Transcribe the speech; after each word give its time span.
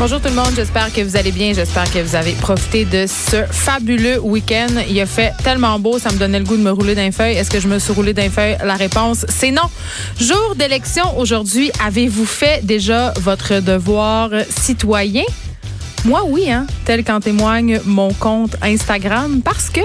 Bonjour 0.00 0.18
tout 0.18 0.28
le 0.28 0.34
monde, 0.34 0.52
j'espère 0.56 0.90
que 0.90 1.02
vous 1.02 1.14
allez 1.18 1.30
bien, 1.30 1.52
j'espère 1.52 1.84
que 1.92 1.98
vous 1.98 2.14
avez 2.14 2.32
profité 2.32 2.86
de 2.86 3.04
ce 3.06 3.44
fabuleux 3.50 4.18
week-end. 4.18 4.80
Il 4.88 4.98
a 4.98 5.04
fait 5.04 5.34
tellement 5.44 5.78
beau, 5.78 5.98
ça 5.98 6.10
me 6.10 6.16
donnait 6.16 6.38
le 6.38 6.46
goût 6.46 6.56
de 6.56 6.62
me 6.62 6.70
rouler 6.70 6.94
d'un 6.94 7.12
feuille. 7.12 7.36
Est-ce 7.36 7.50
que 7.50 7.60
je 7.60 7.68
me 7.68 7.78
suis 7.78 7.92
roulé 7.92 8.14
d'un 8.14 8.30
feuille? 8.30 8.56
La 8.64 8.76
réponse, 8.76 9.26
c'est 9.28 9.50
non. 9.50 9.68
Jour 10.18 10.54
d'élection 10.56 11.18
aujourd'hui, 11.18 11.70
avez-vous 11.84 12.24
fait 12.24 12.64
déjà 12.64 13.12
votre 13.20 13.60
devoir 13.60 14.30
citoyen? 14.48 15.24
Moi, 16.06 16.22
oui, 16.26 16.50
hein, 16.50 16.66
tel 16.86 17.04
qu'en 17.04 17.20
témoigne 17.20 17.78
mon 17.84 18.14
compte 18.14 18.56
Instagram, 18.62 19.42
parce 19.44 19.68
que, 19.68 19.82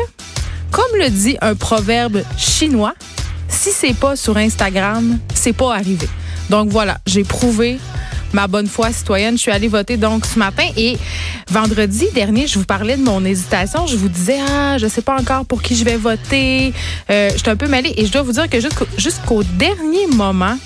comme 0.72 0.98
le 0.98 1.10
dit 1.10 1.36
un 1.42 1.56
proverbe 1.56 2.24
chinois, 2.38 2.94
si 3.50 3.72
c'est 3.72 3.94
pas 3.94 4.16
sur 4.16 4.38
Instagram, 4.38 5.20
c'est 5.34 5.52
pas 5.52 5.76
arrivé. 5.76 6.08
Donc 6.50 6.70
voilà, 6.70 7.00
j'ai 7.06 7.26
prouvé 7.26 7.80
ma 8.34 8.48
bonne 8.48 8.68
foi 8.68 8.92
citoyenne. 8.92 9.38
Je 9.38 9.42
suis 9.42 9.52
allée 9.52 9.68
voter 9.68 9.98
donc 9.98 10.26
ce 10.26 10.38
matin 10.40 10.66
et 10.78 10.98
vendredi 11.50 12.08
dernier, 12.14 12.48
je 12.48 12.60
vous 12.60 12.66
parlais 12.66 12.98
de 12.98 13.04
mon 13.04 13.24
hésitation. 13.24 13.88
Je 13.88 13.96
vous 13.96 14.10
disais, 14.10 14.40
ah, 14.50 14.78
je 14.78 14.88
sais 14.88 15.02
pas 15.02 15.20
encore 15.20 15.46
pour 15.46 15.62
qui 15.62 15.76
je 15.76 15.86
vais 15.86 15.98
voter. 15.98 16.74
Euh, 17.10 17.30
je 17.34 17.38
suis 17.38 17.50
un 17.50 17.56
peu 17.56 17.68
mêlée 17.68 17.94
et 17.98 18.06
je 18.06 18.12
dois 18.12 18.22
vous 18.22 18.34
dire 18.34 18.50
que 18.50 18.58
jusqu'au 18.98 19.44
dernier 19.44 20.08
moment, 20.08 20.58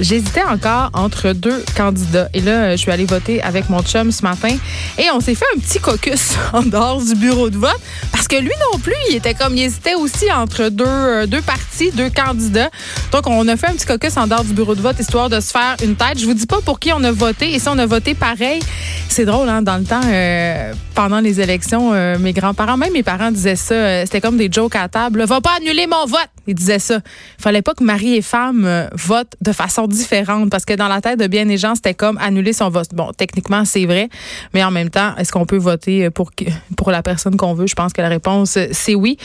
J'hésitais 0.00 0.44
encore 0.44 0.90
entre 0.92 1.32
deux 1.32 1.64
candidats. 1.76 2.28
Et 2.32 2.40
là, 2.40 2.72
je 2.72 2.76
suis 2.76 2.90
allée 2.92 3.04
voter 3.04 3.42
avec 3.42 3.68
mon 3.68 3.82
chum 3.82 4.12
ce 4.12 4.22
matin. 4.22 4.56
Et 4.96 5.10
on 5.12 5.18
s'est 5.18 5.34
fait 5.34 5.44
un 5.56 5.58
petit 5.58 5.80
caucus 5.80 6.36
en 6.52 6.62
dehors 6.62 7.02
du 7.02 7.16
bureau 7.16 7.50
de 7.50 7.58
vote. 7.58 7.80
Parce 8.12 8.28
que 8.28 8.36
lui 8.36 8.52
non 8.72 8.78
plus, 8.78 8.94
il 9.10 9.16
était 9.16 9.34
comme, 9.34 9.56
il 9.56 9.64
hésitait 9.64 9.96
aussi 9.96 10.30
entre 10.30 10.68
deux, 10.68 10.84
euh, 10.86 11.26
deux 11.26 11.42
partis, 11.42 11.90
deux 11.90 12.10
candidats. 12.10 12.70
Donc, 13.10 13.26
on 13.26 13.48
a 13.48 13.56
fait 13.56 13.66
un 13.66 13.74
petit 13.74 13.86
caucus 13.86 14.16
en 14.16 14.28
dehors 14.28 14.44
du 14.44 14.52
bureau 14.52 14.76
de 14.76 14.80
vote, 14.80 15.00
histoire 15.00 15.28
de 15.28 15.40
se 15.40 15.50
faire 15.50 15.76
une 15.82 15.96
tête. 15.96 16.18
Je 16.18 16.26
vous 16.26 16.34
dis 16.34 16.46
pas 16.46 16.60
pour 16.60 16.78
qui 16.78 16.92
on 16.92 17.02
a 17.02 17.10
voté. 17.10 17.54
Et 17.54 17.58
si 17.58 17.68
on 17.68 17.78
a 17.78 17.86
voté 17.86 18.14
pareil, 18.14 18.60
c'est 19.08 19.24
drôle, 19.24 19.48
hein, 19.48 19.62
dans 19.62 19.78
le 19.78 19.84
temps, 19.84 20.00
euh, 20.04 20.74
pendant 20.94 21.18
les 21.18 21.40
élections, 21.40 21.92
euh, 21.92 22.18
mes 22.18 22.32
grands-parents, 22.32 22.76
même 22.76 22.92
mes 22.92 23.02
parents 23.02 23.32
disaient 23.32 23.56
ça. 23.56 24.06
C'était 24.06 24.20
comme 24.20 24.36
des 24.36 24.48
jokes 24.50 24.76
à 24.76 24.88
table. 24.88 25.24
Va 25.24 25.40
pas 25.40 25.56
annuler 25.56 25.88
mon 25.88 26.06
vote. 26.06 26.28
Ils 26.46 26.54
disaient 26.54 26.78
ça. 26.78 27.00
Fallait 27.38 27.62
pas 27.62 27.74
que 27.74 27.82
mari 27.82 28.14
et 28.14 28.22
femme 28.22 28.88
votent 28.92 29.34
de 29.40 29.52
façon 29.52 29.87
différente 29.88 30.50
parce 30.50 30.64
que 30.64 30.74
dans 30.74 30.88
la 30.88 31.00
tête 31.00 31.18
de 31.18 31.26
bien 31.26 31.46
des 31.46 31.56
gens, 31.56 31.74
c'était 31.74 31.94
comme 31.94 32.18
annuler 32.18 32.52
son 32.52 32.68
vote. 32.68 32.88
Bon, 32.94 33.12
techniquement, 33.16 33.64
c'est 33.64 33.86
vrai, 33.86 34.08
mais 34.54 34.62
en 34.62 34.70
même 34.70 34.90
temps, 34.90 35.16
est-ce 35.16 35.32
qu'on 35.32 35.46
peut 35.46 35.58
voter 35.58 36.10
pour, 36.10 36.30
pour 36.76 36.90
la 36.90 37.02
personne 37.02 37.36
qu'on 37.36 37.54
veut? 37.54 37.66
Je 37.66 37.74
pense 37.74 37.92
que 37.92 38.00
la 38.00 38.08
réponse, 38.08 38.58
c'est 38.72 38.94
oui. 38.94 39.16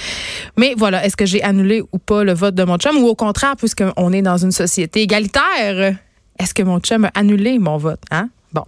Mais 0.58 0.74
voilà, 0.78 1.06
est-ce 1.06 1.18
que 1.18 1.26
j'ai 1.26 1.44
annulé 1.44 1.82
ou 1.92 1.98
pas 1.98 2.24
le 2.24 2.34
vote 2.34 2.56
de 2.56 2.64
mon 2.64 2.78
chum? 2.78 2.98
Ou 2.98 3.08
au 3.08 3.16
contraire, 3.16 3.56
puisqu'on 3.56 4.14
est 4.14 4.22
dans 4.22 4.38
une 4.38 4.52
société 4.52 5.02
égalitaire, 5.02 5.96
est-ce 6.40 6.54
que 6.54 6.64
mon 6.64 6.80
chum 6.80 7.06
a 7.06 7.12
annulé 7.14 7.60
mon 7.60 7.78
vote? 7.78 8.02
Hein? 8.12 8.30
Bon. 8.54 8.64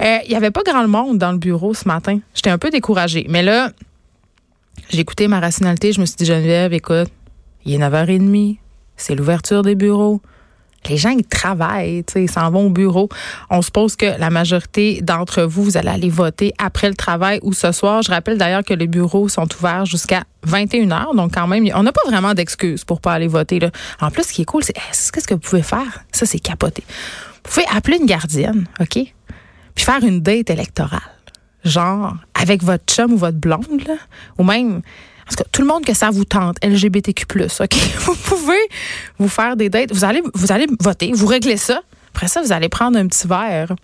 Euh, 0.00 0.18
il 0.24 0.30
n'y 0.30 0.36
avait 0.36 0.50
pas 0.50 0.62
grand 0.62 0.86
monde 0.86 1.18
dans 1.18 1.32
le 1.32 1.38
bureau 1.38 1.74
ce 1.74 1.86
matin. 1.88 2.20
J'étais 2.34 2.50
un 2.50 2.58
peu 2.58 2.70
découragée. 2.70 3.26
Mais 3.28 3.42
là, 3.42 3.70
j'ai 4.90 5.00
écouté 5.00 5.28
ma 5.28 5.40
rationalité. 5.40 5.92
Je 5.92 6.00
me 6.00 6.06
suis 6.06 6.16
dit, 6.16 6.24
Geneviève, 6.24 6.72
écoute, 6.72 7.08
il 7.64 7.74
est 7.74 7.78
9h30. 7.78 8.58
C'est 8.96 9.14
l'ouverture 9.14 9.62
des 9.62 9.74
bureaux 9.74 10.20
les 10.88 10.96
gens, 10.96 11.10
ils 11.10 11.24
travaillent, 11.24 12.04
ils 12.14 12.30
s'en 12.30 12.50
vont 12.50 12.66
au 12.66 12.70
bureau. 12.70 13.08
On 13.50 13.62
suppose 13.62 13.96
que 13.96 14.18
la 14.18 14.30
majorité 14.30 15.00
d'entre 15.02 15.42
vous, 15.42 15.64
vous 15.64 15.76
allez 15.76 15.88
aller 15.88 16.10
voter 16.10 16.52
après 16.58 16.88
le 16.88 16.94
travail 16.94 17.40
ou 17.42 17.52
ce 17.52 17.72
soir. 17.72 18.02
Je 18.02 18.10
rappelle 18.10 18.38
d'ailleurs 18.38 18.64
que 18.64 18.74
les 18.74 18.86
bureaux 18.86 19.28
sont 19.28 19.48
ouverts 19.58 19.86
jusqu'à 19.86 20.24
21 20.44 20.86
h 20.88 21.16
donc 21.16 21.34
quand 21.34 21.46
même, 21.46 21.66
on 21.74 21.82
n'a 21.82 21.92
pas 21.92 22.02
vraiment 22.06 22.34
d'excuses 22.34 22.84
pour 22.84 23.00
pas 23.00 23.12
aller 23.12 23.28
voter. 23.28 23.60
Là. 23.60 23.70
En 24.00 24.10
plus, 24.10 24.24
ce 24.24 24.32
qui 24.32 24.42
est 24.42 24.46
cool, 24.46 24.62
c'est 24.62 24.74
qu'est-ce 24.74 25.26
que 25.26 25.34
vous 25.34 25.40
pouvez 25.40 25.62
faire? 25.62 26.04
Ça, 26.12 26.26
c'est 26.26 26.38
capoter. 26.38 26.84
Vous 27.44 27.50
pouvez 27.50 27.66
appeler 27.74 27.98
une 27.98 28.06
gardienne, 28.06 28.66
OK? 28.80 28.98
Puis 29.74 29.84
faire 29.84 30.02
une 30.02 30.20
date 30.20 30.50
électorale. 30.50 31.00
Genre, 31.64 32.14
avec 32.34 32.62
votre 32.62 32.84
chum 32.92 33.12
ou 33.14 33.16
votre 33.16 33.38
blonde, 33.38 33.82
là, 33.86 33.94
ou 34.38 34.44
même 34.44 34.82
parce 35.24 35.36
que 35.36 35.42
tout 35.50 35.62
le 35.62 35.68
monde 35.68 35.84
que 35.84 35.94
ça 35.94 36.10
vous 36.10 36.24
tente, 36.24 36.56
LGBTQ+, 36.64 37.24
OK? 37.60 37.74
Vous 37.98 38.14
pouvez 38.14 38.68
vous 39.18 39.28
faire 39.28 39.56
des 39.56 39.68
dates. 39.68 39.92
Vous 39.92 40.04
allez, 40.04 40.22
vous 40.34 40.52
allez 40.52 40.66
voter, 40.80 41.12
vous 41.14 41.26
réglez 41.26 41.56
ça. 41.56 41.80
Après 42.14 42.28
ça, 42.28 42.42
vous 42.42 42.52
allez 42.52 42.68
prendre 42.68 42.98
un 42.98 43.06
petit 43.06 43.26
verre 43.26 43.74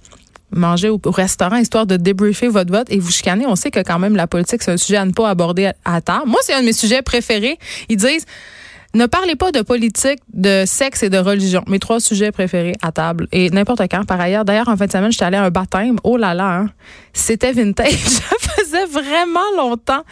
manger 0.52 0.88
au, 0.88 1.00
restaurant 1.06 1.56
histoire 1.56 1.86
de 1.86 1.96
débriefer 1.96 2.48
votre 2.48 2.72
vote 2.72 2.88
et 2.90 2.98
vous 2.98 3.10
chicaner. 3.10 3.46
On 3.46 3.56
sait 3.56 3.70
que 3.70 3.80
quand 3.80 3.98
même 3.98 4.16
la 4.16 4.26
politique, 4.26 4.62
c'est 4.62 4.72
un 4.72 4.76
sujet 4.76 4.96
à 4.96 5.04
ne 5.04 5.12
pas 5.12 5.30
aborder 5.30 5.66
à, 5.66 5.74
à 5.84 6.00
tard. 6.00 6.26
Moi, 6.26 6.40
c'est 6.42 6.54
un 6.54 6.60
de 6.60 6.66
mes 6.66 6.72
sujets 6.72 7.02
préférés. 7.02 7.58
Ils 7.88 7.96
disent 7.96 8.26
ne 8.92 9.06
parlez 9.06 9.36
pas 9.36 9.52
de 9.52 9.62
politique, 9.62 10.18
de 10.32 10.64
sexe 10.66 11.04
et 11.04 11.10
de 11.10 11.18
religion. 11.18 11.62
Mes 11.68 11.78
trois 11.78 12.00
sujets 12.00 12.32
préférés 12.32 12.74
à 12.82 12.90
table. 12.90 13.28
Et 13.30 13.48
n'importe 13.50 13.82
quand, 13.88 14.04
par 14.04 14.20
ailleurs. 14.20 14.44
D'ailleurs, 14.44 14.68
en 14.68 14.76
fin 14.76 14.86
de 14.86 14.90
semaine, 14.90 15.12
j'étais 15.12 15.24
allée 15.24 15.36
à 15.36 15.44
un 15.44 15.50
baptême. 15.50 15.98
Oh 16.02 16.16
là 16.16 16.34
là, 16.34 16.58
hein. 16.58 16.70
c'était 17.12 17.52
vintage. 17.52 17.94
Faisait 18.70 18.86
vraiment 18.86 19.40
longtemps 19.56 20.04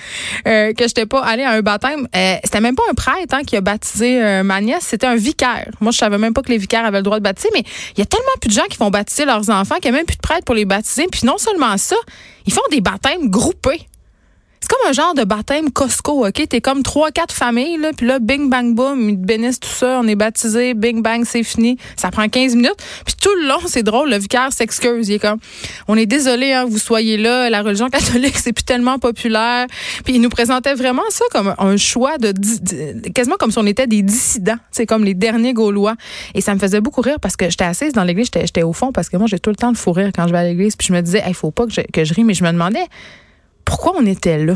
euh, 0.46 0.72
que 0.72 0.88
j'étais 0.88 1.06
pas 1.06 1.22
allée 1.22 1.44
à 1.44 1.50
un 1.52 1.60
baptême. 1.60 2.08
Euh, 2.14 2.36
c'était 2.42 2.60
même 2.60 2.74
pas 2.74 2.82
un 2.91 2.94
prêtre 2.94 3.34
hein, 3.34 3.42
qui 3.46 3.56
a 3.56 3.60
baptisé 3.60 4.22
euh, 4.22 4.42
ma 4.42 4.60
nièce, 4.60 4.84
c'était 4.84 5.06
un 5.06 5.16
vicaire. 5.16 5.70
Moi, 5.80 5.92
je 5.92 5.98
savais 5.98 6.19
même 6.19 6.34
pas 6.34 6.42
que 6.42 6.50
les 6.50 6.58
vicaires 6.58 6.84
avaient 6.84 6.98
le 6.98 7.04
droit 7.04 7.18
de 7.18 7.22
baptiser, 7.24 7.50
mais 7.54 7.62
il 7.97 7.98
y 7.98 8.02
a 8.02 8.06
tellement 8.06 8.26
plus 8.41 8.48
de 8.48 8.54
gens 8.54 8.66
qui 8.68 8.76
font 8.76 8.91
baptiser 8.91 9.24
leurs 9.26 9.48
enfants 9.50 9.76
qu'il 9.76 9.91
n'y 9.92 9.97
a 9.97 9.98
même 10.00 10.06
plus 10.06 10.16
de 10.16 10.22
prêtres 10.22 10.44
pour 10.44 10.56
les 10.56 10.64
baptiser. 10.64 11.06
Puis 11.10 11.22
non 11.24 11.38
seulement 11.38 11.76
ça, 11.76 11.97
ils 12.47 12.52
font 12.52 12.62
des 12.70 12.80
baptêmes 12.80 13.30
groupés. 13.30 13.86
C'est 14.60 14.69
comme 14.69 14.88
un 14.88 14.92
genre 14.92 15.14
de 15.14 15.24
baptême 15.24 15.70
Costco, 15.70 16.26
OK? 16.26 16.48
T'es 16.48 16.60
comme 16.60 16.82
trois, 16.82 17.10
quatre 17.10 17.32
familles, 17.32 17.78
là, 17.78 17.91
puis 17.96 18.06
là, 18.06 18.19
bing, 18.19 18.50
bang, 18.50 18.74
boom, 18.74 19.10
ils 19.10 19.16
te 19.16 19.24
bénissent 19.24 19.60
tout 19.60 19.69
ça, 19.69 20.00
on 20.02 20.08
est 20.08 20.16
baptisé, 20.16 20.74
bing, 20.74 21.00
bang, 21.00 21.24
c'est 21.24 21.44
fini. 21.44 21.78
Ça 21.96 22.10
prend 22.10 22.28
15 22.28 22.56
minutes. 22.56 22.76
Puis 23.04 23.14
tout 23.20 23.34
le 23.41 23.48
long, 23.48 23.60
c'est 23.66 23.84
drôle, 23.84 24.10
le 24.10 24.18
vicaire 24.18 24.52
s'excuse. 24.52 25.08
Il 25.08 25.14
est 25.14 25.18
comme, 25.18 25.38
on 25.86 25.97
est 25.97 26.06
désolé, 26.06 26.52
hein, 26.52 26.64
vous 26.68 26.78
soyez 26.78 27.16
là, 27.16 27.48
la 27.50 27.62
religion 27.62 27.88
catholique, 27.88 28.36
c'est 28.42 28.52
plus 28.52 28.64
tellement 28.64 28.98
populaire. 28.98 29.66
Puis 30.04 30.14
il 30.14 30.20
nous 30.20 30.28
présentait 30.28 30.74
vraiment 30.74 31.02
ça 31.10 31.24
comme 31.30 31.54
un 31.58 31.76
choix 31.76 32.18
de, 32.18 32.32
quasiment 33.10 33.36
comme 33.36 33.52
si 33.52 33.58
on 33.58 33.66
était 33.66 33.86
des 33.86 34.02
dissidents, 34.02 34.58
c'est 34.72 34.86
comme 34.86 35.04
les 35.04 35.14
derniers 35.14 35.52
Gaulois. 35.52 35.94
Et 36.34 36.41
ça 36.41 36.54
me 36.54 36.58
faisait 36.58 36.80
beaucoup 36.80 37.00
rire 37.00 37.20
parce 37.20 37.36
que 37.36 37.48
j'étais 37.48 37.64
assise 37.64 37.92
dans 37.92 38.04
l'église, 38.04 38.28
j'étais 38.34 38.62
au 38.62 38.72
fond 38.72 38.92
parce 38.92 39.08
que 39.08 39.16
moi, 39.16 39.26
j'ai 39.28 39.38
tout 39.38 39.50
le 39.50 39.56
temps 39.56 39.72
de 39.72 39.76
fou 39.76 39.92
rire 39.92 40.10
quand 40.14 40.26
je 40.26 40.32
vais 40.32 40.38
à 40.38 40.44
l'église. 40.44 40.74
Puis 40.74 40.88
je 40.88 40.92
me 40.92 41.00
disais, 41.00 41.22
il 41.26 41.34
faut 41.34 41.50
pas 41.50 41.66
que 41.66 41.72
je, 41.72 41.80
que 41.92 42.04
je 42.04 42.14
rie, 42.14 42.24
mais 42.24 42.34
je 42.34 42.44
me 42.44 42.50
demandais, 42.50 42.86
pourquoi 43.68 43.92
on 43.98 44.06
était 44.06 44.38
là? 44.38 44.54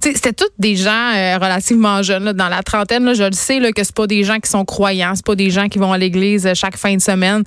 C'était 0.00 0.32
tous 0.32 0.46
des 0.60 0.76
gens 0.76 1.12
euh, 1.12 1.38
relativement 1.38 2.02
jeunes, 2.02 2.32
dans 2.32 2.48
la 2.48 2.62
trentaine. 2.62 3.12
Je 3.14 3.24
le 3.24 3.32
sais 3.32 3.58
là, 3.58 3.72
que 3.72 3.82
c'est 3.82 3.94
pas 3.94 4.06
des 4.06 4.22
gens 4.22 4.38
qui 4.38 4.48
sont 4.48 4.64
croyants, 4.64 5.14
c'est 5.16 5.26
pas 5.26 5.34
des 5.34 5.50
gens 5.50 5.68
qui 5.68 5.80
vont 5.80 5.92
à 5.92 5.98
l'église 5.98 6.46
euh, 6.46 6.54
chaque 6.54 6.76
fin 6.76 6.94
de 6.94 7.00
semaine. 7.00 7.42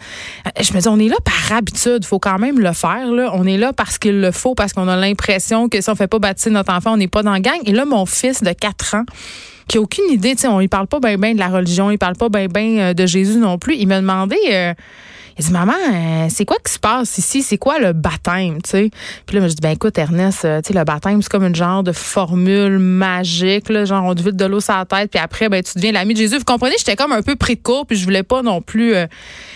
Euh, 0.46 0.50
je 0.62 0.74
me 0.74 0.82
dis, 0.82 0.88
on 0.90 1.00
est 1.00 1.08
là 1.08 1.16
par 1.24 1.58
habitude, 1.58 2.04
faut 2.04 2.20
quand 2.20 2.40
même 2.40 2.60
le 2.60 2.74
faire. 2.74 3.08
On 3.34 3.46
est 3.48 3.58
là 3.58 3.72
parce 3.72 3.98
qu'il 3.98 4.20
le 4.20 4.32
faut, 4.32 4.54
parce 4.54 4.74
qu'on 4.74 4.90
a 4.90 4.98
l'impression 4.98 5.70
que 5.70 5.80
si 5.80 5.90
on 5.90 5.96
fait 5.96 6.08
pas 6.08 6.20
baptiser 6.20 6.50
notre 6.50 6.74
enfant, 6.74 6.96
on 6.96 6.98
n'est 6.98 7.08
pas 7.08 7.24
dans 7.24 7.32
la 7.32 7.40
gang. 7.40 7.60
Et 7.66 7.72
là, 7.72 7.86
mon 7.86 8.06
fils 8.06 8.44
de 8.44 8.52
4 8.52 8.96
ans, 8.96 9.06
qui 9.70 9.78
a 9.78 9.82
aucune 9.82 10.12
idée, 10.12 10.36
on 10.44 10.60
il 10.60 10.68
parle 10.68 10.88
pas 10.88 11.00
bien 11.00 11.18
ben 11.18 11.34
de 11.34 11.40
la 11.40 11.48
religion, 11.48 11.90
il 11.90 11.98
parle 11.98 12.18
pas 12.18 12.28
bien 12.28 12.48
ben 12.48 12.94
de 12.94 13.06
Jésus 13.06 13.38
non 13.38 13.58
plus. 13.58 13.76
Il 13.78 13.88
m'a 13.88 14.02
demandé 14.02 14.36
il 15.38 15.46
dit 15.46 15.52
Maman, 15.52 15.74
euh, 15.74 16.28
c'est 16.30 16.46
quoi 16.46 16.58
qui 16.64 16.72
se 16.72 16.80
passe 16.80 17.18
ici? 17.18 17.42
C'est 17.42 17.58
quoi 17.58 17.80
le 17.80 17.94
baptême? 17.94 18.60
Puis 18.62 18.92
là, 19.34 19.48
je 19.48 19.54
dis 19.54 19.62
Ben 19.62 19.72
écoute, 19.72 19.98
Ernest, 19.98 20.46
euh, 20.46 20.62
le 20.70 20.84
baptême, 20.84 21.22
c'est 21.22 21.32
comme 21.32 21.46
une 21.46 21.56
genre 21.56 21.84
de 21.84 21.92
formule 21.92 22.80
magique, 22.80 23.70
là, 23.70 23.86
genre 23.86 24.04
on 24.04 24.16
te 24.16 24.22
vide 24.22 24.36
de 24.36 24.46
l'eau 24.46 24.60
sur 24.60 24.76
la 24.76 24.86
tête, 24.86 25.12
puis 25.12 25.20
après, 25.20 25.50
ben, 25.50 25.64
tu 25.64 25.74
deviens 25.76 25.92
l'ami 25.94 26.14
de 26.14 26.20
Jésus. 26.20 26.38
Vous 26.38 26.44
comprenez, 26.44 26.76
j'étais 26.78 26.96
comme 26.96 27.12
un 27.12 27.22
peu 27.22 27.36
pris 27.36 27.56
de 27.56 27.62
court, 27.62 27.86
puis 27.86 27.98
je 27.98 28.04
voulais 28.04 28.24
pas 28.24 28.42
non 28.42 28.62
plus 28.62 28.94
euh, 28.94 29.08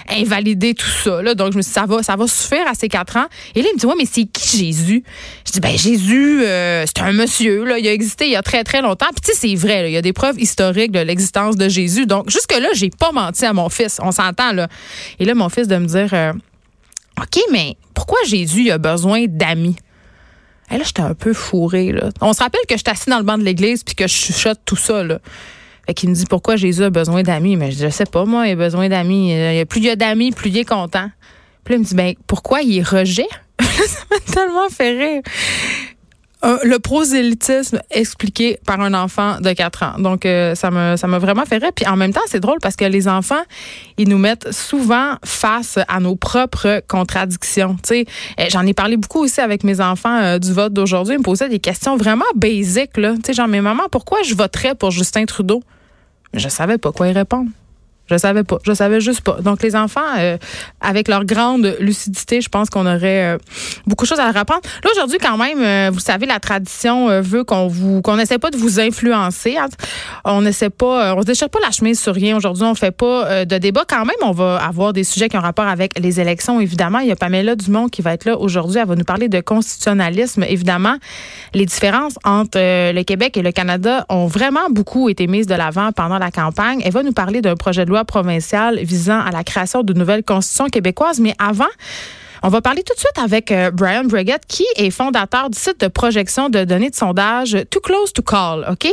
invalider 0.10 0.74
tout 0.74 0.90
ça. 1.04 1.22
Là. 1.22 1.36
Donc, 1.36 1.52
je 1.52 1.58
me 1.58 1.62
suis 1.62 1.70
dit, 1.70 1.74
ça 1.74 1.86
va, 1.86 2.04
ça 2.04 2.16
va 2.16 2.28
suffire 2.28 2.68
à 2.68 2.74
ces 2.74 2.88
quatre 2.88 3.18
ans. 3.18 3.26
Et 3.54 3.62
là, 3.62 3.70
il 3.72 3.76
me 3.76 3.80
dit 3.80 3.86
Ouais, 3.86 3.96
mais 3.98 4.08
c'est 4.12 4.26
qui 4.26 4.58
Jésus? 4.58 5.04
Je 5.46 5.52
dis 5.52 5.60
Ben 5.60 5.78
Jésus, 5.78 6.42
c'est 6.42 7.02
un 7.02 7.12
monsieur, 7.12 7.66
là, 7.66 7.78
il 7.78 7.88
a 7.88 7.94
existé 7.94 8.26
il 8.26 8.32
y 8.32 8.36
a 8.36 8.42
très, 8.42 8.64
très 8.64 8.82
longtemps. 8.82 9.08
Puis 9.08 9.22
tu 9.26 9.32
sais, 9.32 9.48
c'est 9.48 9.56
vrai, 9.56 9.90
il 9.90 9.94
y 9.94 9.98
a 9.98 10.02
des 10.02 10.14
preuves 10.14 10.40
historiques 10.40 10.92
de 10.92 11.00
l'existence 11.00 11.56
de 11.56 11.70
Jésus. 11.70 12.06
Donc, 12.06 12.30
jusque-là, 12.30 12.70
j'ai 12.74 12.90
pas 12.90 13.12
menti 13.12 13.46
à 13.46 13.54
mon 13.54 13.70
fils. 13.70 14.00
On 14.02 14.12
s'entend, 14.12 14.52
là. 14.54 14.68
Et 15.20 15.26
là, 15.26 15.36
mon 15.36 15.50
fils 15.50 15.65
de 15.68 15.78
me 15.78 15.86
dire 15.86 16.14
euh, 16.14 16.34
OK, 17.22 17.42
mais 17.52 17.76
pourquoi 17.94 18.18
Jésus 18.26 18.70
a 18.72 18.78
besoin 18.78 19.26
d'amis? 19.28 19.76
Et 20.72 20.78
là, 20.78 20.84
j'étais 20.84 21.02
un 21.02 21.14
peu 21.14 21.34
fourrée. 21.34 21.94
On 22.22 22.34
se 22.34 22.42
rappelle 22.42 22.62
que 22.68 22.76
je 22.76 22.80
suis 22.80 22.90
assis 22.90 23.10
dans 23.10 23.20
le 23.20 23.24
banc 23.24 23.38
de 23.38 23.44
l'église 23.44 23.84
puis 23.84 23.96
que 23.96 24.08
je 24.08 24.14
chuchote 24.14 24.60
tout 24.66 24.76
ça. 24.76 25.04
Là. 25.04 25.20
Qu'il 25.96 26.10
me 26.10 26.16
dit 26.16 26.26
pourquoi 26.26 26.56
Jésus 26.56 26.84
a 26.84 26.90
besoin 26.90 27.22
d'amis? 27.22 27.56
Mais 27.56 27.72
je, 27.72 27.86
ne 27.86 27.92
sais 27.92 28.06
pas, 28.06 28.26
moi, 28.26 28.48
il 28.48 28.54
a 28.54 28.56
besoin 28.56 28.90
d'amis. 28.90 29.36
Plus 29.70 29.80
il 29.82 29.86
y 29.86 29.90
a 29.92 29.96
d'amis, 29.96 30.32
plus 30.32 30.50
il 30.50 30.58
est 30.58 30.66
content. 30.66 31.10
Puis 31.64 31.74
là, 31.74 31.78
il 31.78 31.82
me 31.82 31.86
dit, 31.86 31.96
ben, 31.96 32.14
pourquoi 32.26 32.62
il 32.62 32.82
rejet? 32.82 33.28
ça 33.60 34.00
m'a 34.10 34.34
tellement 34.34 34.70
fait 34.70 34.98
rire 34.98 35.22
le 36.64 36.78
prosélytisme 36.78 37.80
expliqué 37.90 38.60
par 38.66 38.80
un 38.80 38.94
enfant 38.94 39.40
de 39.40 39.52
4 39.52 39.84
ans. 39.84 40.00
Donc, 40.00 40.26
euh, 40.26 40.54
ça 40.56 40.70
m'a 40.70 41.20
vraiment 41.20 41.46
fait 41.46 41.58
rire. 41.58 41.72
Puis 41.76 41.88
en 41.88 41.96
même 41.96 42.14
temps, 42.14 42.22
c'est 42.28 42.40
drôle 42.40 42.60
parce 42.62 42.76
que 42.76 42.86
les 42.86 43.08
enfants, 43.08 43.44
ils 43.98 44.08
nous 44.08 44.18
mettent 44.18 44.52
souvent 44.52 45.16
face 45.24 45.80
à 45.88 46.00
nos 46.00 46.16
propres 46.16 46.84
contradictions. 46.88 47.78
Tu 47.84 48.06
eh, 48.38 48.50
j'en 48.50 48.66
ai 48.66 48.74
parlé 48.74 48.98
beaucoup 48.98 49.20
aussi 49.20 49.42
avec 49.42 49.64
mes 49.64 49.82
enfants 49.82 50.18
euh, 50.22 50.40
du 50.40 50.54
vote 50.54 50.74
d'aujourd'hui. 50.74 51.16
Ils 51.16 51.20
me 51.20 51.24
posaient 51.24 51.50
des 51.50 51.60
questions 51.60 51.98
vraiment 51.98 52.26
basiques. 52.36 52.98
Là. 52.98 53.14
Tu 53.16 53.22
sais, 53.26 53.34
genre, 53.34 53.48
mais 53.48 53.62
maman, 53.62 53.84
pourquoi 53.92 54.20
je 54.24 54.36
voterais 54.36 54.76
pour 54.76 54.92
Justin 54.92 55.26
Trudeau? 55.26 55.64
Je 56.34 56.50
savais 56.50 56.78
pas 56.78 56.92
quoi 56.92 57.08
y 57.08 57.12
répondre. 57.12 57.50
Je 58.10 58.18
savais 58.18 58.44
pas. 58.44 58.60
Je 58.64 58.74
savais 58.74 59.02
juste 59.02 59.22
pas. 59.22 59.38
Donc, 59.42 59.64
les 59.64 59.76
enfants, 59.76 60.02
euh, 60.18 60.38
avec 60.80 61.08
leur 61.08 61.26
grande 61.26 61.76
lucidité, 61.80 62.40
je 62.40 62.50
pense 62.50 62.70
qu'on 62.70 62.86
aurait 62.86 63.34
euh, 63.34 63.38
beaucoup 63.88 64.06
de 64.06 64.10
choses 64.10 64.20
à 64.20 64.26
leur 64.26 64.38
apprendre. 64.38 64.62
Là, 64.84 64.92
aujourd'hui, 64.94 65.18
quand 65.20 65.38
même, 65.38 65.62
euh, 65.62 65.90
vous 65.92 66.00
savez, 66.00 66.28
la 66.28 66.40
tradition 66.40 67.22
veut 67.22 67.44
qu'on 67.44 67.68
vous 67.68 68.02
qu'on 68.02 68.20
essaie 68.20 68.38
pas 68.38 68.52
de 68.52 68.58
vous 68.58 68.80
influencer. 68.80 69.58
Hein. 69.58 69.68
On 70.24 70.42
n'essaie 70.42 70.70
pas, 70.70 71.16
on 71.16 71.22
se 71.22 71.26
déchire 71.26 71.50
pas 71.50 71.60
la 71.64 71.72
chemise 71.72 72.00
sur 72.00 72.14
rien. 72.14 72.38
Aujourd'hui, 72.38 72.64
on 72.64 72.76
fait 72.76 72.92
pas 72.92 73.46
de 73.46 73.58
débat. 73.58 73.86
Quand 73.88 74.06
même, 74.06 74.16
on 74.22 74.32
va 74.32 74.58
avoir 74.58 74.94
des 74.94 75.04
sujets 75.04 75.30
qui 75.30 75.38
ont 75.38 75.42
rapport 75.42 75.68
avec 75.68 75.98
les 75.98 76.20
élections, 76.20 76.60
évidemment. 76.60 77.00
Il 77.00 77.08
y 77.08 77.12
a 77.12 77.16
Pamela 77.16 77.56
Dumont 77.56 77.88
qui 77.88 78.02
va 78.02 78.14
être 78.14 78.26
là 78.26 78.38
aujourd'hui. 78.38 78.80
Elle 78.80 78.88
va 78.88 78.96
nous 78.96 79.04
parler 79.04 79.30
de 79.30 79.40
constitutionnalisme. 79.40 80.44
Évidemment, 80.48 80.98
les 81.54 81.66
différences 81.66 82.16
entre 82.24 82.60
le 82.60 83.04
Québec 83.04 83.38
et 83.38 83.42
le 83.42 83.52
Canada 83.52 84.06
ont 84.10 84.28
vraiment 84.28 84.70
beaucoup 84.70 85.10
été 85.10 85.28
mises 85.28 85.48
de 85.48 85.56
l'avant 85.56 85.92
pendant 85.92 86.20
la 86.20 86.32
campagne. 86.32 86.82
Elle 86.84 86.92
va 86.92 87.04
nous 87.04 87.14
parler 87.14 87.42
d'un 87.42 87.56
projet 87.56 87.86
de 87.86 87.90
loi 87.90 87.95
provinciale 88.04 88.80
visant 88.80 89.20
à 89.20 89.32
la 89.32 89.44
création 89.44 89.84
de 89.84 89.94
nouvelles 89.94 90.24
constitutions 90.24 90.68
québécoises. 90.68 91.20
Mais 91.20 91.36
avant, 91.40 91.66
on 92.44 92.50
va 92.50 92.62
parler 92.62 92.84
tout 92.84 92.94
de 92.94 93.00
suite 93.00 93.18
avec 93.18 93.52
euh, 93.52 93.72
Brian 93.72 94.04
Brigett, 94.04 94.44
qui 94.48 94.66
est 94.76 94.92
fondateur 94.92 95.50
du 95.50 95.58
site 95.58 95.80
de 95.80 95.88
projection 95.88 96.50
de 96.50 96.64
données 96.64 96.90
de 96.90 96.96
sondage 96.96 97.58
Too 97.72 97.80
Close 97.80 98.14
to 98.14 98.22
Call. 98.22 98.68
OK? 98.70 98.88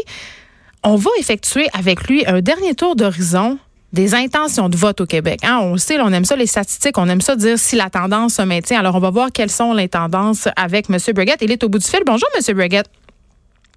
On 0.85 0.97
va 0.97 1.11
effectuer 1.19 1.69
avec 1.73 2.09
lui 2.09 2.25
un 2.27 2.41
dernier 2.41 2.75
tour 2.75 2.97
d'horizon 2.97 3.59
des 3.93 4.15
intentions 4.15 4.69
de 4.69 4.77
vote 4.77 5.03
au 5.03 5.07
Québec. 5.07 5.41
Hein, 5.45 5.61
on 5.63 5.77
sait, 5.77 6.01
on 6.01 6.13
aime 6.13 6.25
ça 6.25 6.35
les 6.35 6.47
statistiques, 6.47 6.97
on 6.97 7.09
aime 7.09 7.21
ça 7.21 7.37
dire 7.37 7.59
si 7.59 7.77
la 7.77 7.91
tendance 7.91 8.35
se 8.35 8.43
maintient. 8.43 8.81
Alors, 8.81 8.95
on 8.95 9.01
va 9.01 9.11
voir 9.11 9.29
quelles 9.33 9.51
sont 9.51 9.75
les 9.75 9.89
tendances 9.89 10.49
avec 10.57 10.89
M. 10.89 10.97
Brigett. 11.15 11.37
Il 11.43 11.53
est 11.53 11.63
au 11.63 11.69
bout 11.69 11.79
du 11.79 11.87
fil. 11.87 12.01
Bonjour, 12.07 12.29
M. 12.35 12.57
Brigett. 12.57 12.87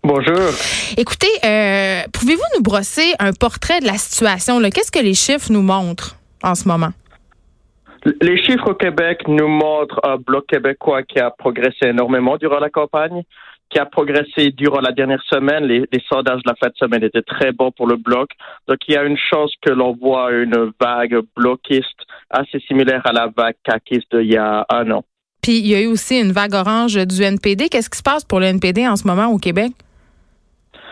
Bonjour. 0.06 0.54
Écoutez, 0.98 1.34
euh, 1.44 2.04
pouvez-vous 2.13 2.44
nous 2.56 2.62
brosser 2.62 3.16
un 3.18 3.34
portrait 3.34 3.80
de 3.80 3.88
la 3.88 3.94
situation? 3.94 4.62
Qu'est-ce 4.69 4.92
que 4.92 5.04
les 5.04 5.16
chiffres 5.16 5.52
nous 5.52 5.63
montrent 5.63 6.16
en 6.44 6.54
ce 6.54 6.68
moment? 6.68 6.92
Les 8.22 8.38
chiffres 8.44 8.69
au 8.69 8.75
Québec 8.75 9.24
nous 9.28 9.48
montrent 9.48 10.00
un 10.04 10.18
bloc 10.18 10.46
québécois 10.46 11.02
qui 11.02 11.18
a 11.18 11.31
progressé 11.31 11.88
énormément 11.88 12.38
durant 12.38 12.60
la 12.60 12.69
campagne, 12.69 13.24
qui 13.72 13.80
a 13.80 13.88
progressé 13.88 14.52
durant 14.52 14.80
la 14.80 14.92
dernière 14.92 15.24
semaine. 15.28 15.66
Les, 15.66 15.88
sondages 16.07 16.44
de 16.44 16.50
la 16.52 16.56
fin 16.56 16.68
de 16.68 16.78
semaine 16.78 17.04
étaient 17.04 17.24
très 17.24 17.52
bons 17.52 17.72
pour 17.72 17.88
le 17.88 17.96
bloc. 17.96 18.30
Donc, 18.68 18.78
il 18.88 18.94
y 18.94 18.98
a 18.98 19.04
une 19.06 19.18
chance 19.18 19.54
que 19.63 19.72
l'on 19.72 19.96
voit 19.96 20.31
une 20.34 20.72
vague 20.80 21.18
bloquiste 21.36 22.06
assez 22.30 22.60
similaire 22.68 23.02
à 23.06 23.12
la 23.12 23.30
vague 23.36 23.56
caquiste 23.63 24.16
d'il 24.16 24.34
y 24.34 24.38
a 24.38 24.68
un 24.69 24.92
an. 24.92 25.04
Puis, 25.42 25.57
il 25.57 25.66
y 25.66 25.74
a 25.74 25.81
eu 25.81 25.88
aussi 25.88 26.19
une 26.19 26.31
vague 26.31 26.54
orange 26.54 26.94
du 26.94 27.24
NPD. 27.24 27.69
Qu'est-ce 27.69 27.90
qui 27.90 27.98
se 27.98 28.04
passe 28.04 28.24
pour 28.24 28.40
le 28.40 28.46
NPD 28.46 28.88
en 28.88 28.98
ce 28.98 29.07
moment 29.07 29.30
au 29.30 29.40
Québec? 29.40 29.72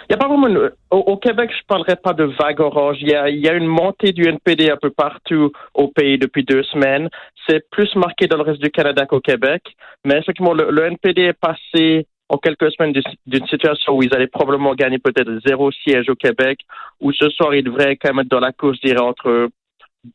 Il 0.09 0.13
y 0.13 0.15
a 0.15 0.17
pas 0.17 0.27
vraiment 0.27 0.47
au, 0.91 1.17
Québec, 1.17 1.51
je 1.57 1.65
parlerai 1.67 1.95
pas 1.95 2.13
de 2.13 2.25
vague 2.25 2.59
orange. 2.59 2.97
Il 3.01 3.09
y, 3.09 3.15
a, 3.15 3.29
y 3.29 3.47
a 3.47 3.53
une 3.53 3.67
montée 3.67 4.11
du 4.11 4.27
NPD 4.27 4.69
un 4.69 4.77
peu 4.77 4.89
partout 4.89 5.51
au 5.73 5.87
pays 5.87 6.17
depuis 6.17 6.43
deux 6.43 6.63
semaines. 6.63 7.09
C'est 7.47 7.69
plus 7.69 7.93
marqué 7.95 8.27
dans 8.27 8.37
le 8.37 8.43
reste 8.43 8.61
du 8.61 8.69
Canada 8.69 9.05
qu'au 9.05 9.19
Québec. 9.19 9.63
Mais 10.05 10.17
effectivement, 10.17 10.53
le, 10.53 10.71
le 10.71 10.83
NPD 10.85 11.21
est 11.21 11.33
passé 11.33 12.07
en 12.29 12.37
quelques 12.37 12.71
semaines 12.71 12.93
d'une 13.25 13.47
situation 13.47 13.93
où 13.93 14.03
ils 14.03 14.13
allaient 14.13 14.27
probablement 14.27 14.73
gagner 14.75 14.97
peut-être 14.97 15.29
zéro 15.45 15.71
siège 15.71 16.09
au 16.09 16.15
Québec, 16.15 16.59
où 16.99 17.11
ce 17.11 17.29
soir, 17.29 17.53
ils 17.53 17.63
devraient 17.63 17.95
quand 17.95 18.13
même 18.13 18.25
être 18.25 18.31
dans 18.31 18.39
la 18.39 18.51
course, 18.51 18.77
je 18.81 18.87
dirais, 18.87 19.01
entre 19.01 19.49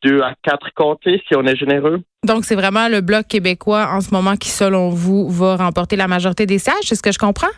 deux 0.03 0.21
à 0.21 0.35
quatre 0.43 0.69
comtés, 0.75 1.23
si 1.27 1.37
on 1.37 1.45
est 1.45 1.57
généreux. 1.57 2.01
Donc, 2.25 2.45
c'est 2.45 2.55
vraiment 2.55 2.89
le 2.89 3.01
Bloc 3.01 3.27
québécois 3.27 3.89
en 3.93 4.01
ce 4.01 4.13
moment 4.13 4.37
qui, 4.37 4.51
selon 4.51 4.91
vous, 4.91 5.31
va 5.31 5.57
remporter 5.57 5.97
la 5.97 6.09
majorité 6.09 6.47
des 6.47 6.59
sièges, 6.59 6.77
c'est 6.83 6.95
ce 6.95 7.03
que 7.03 7.13
je 7.13 7.19
comprends? 7.19 7.49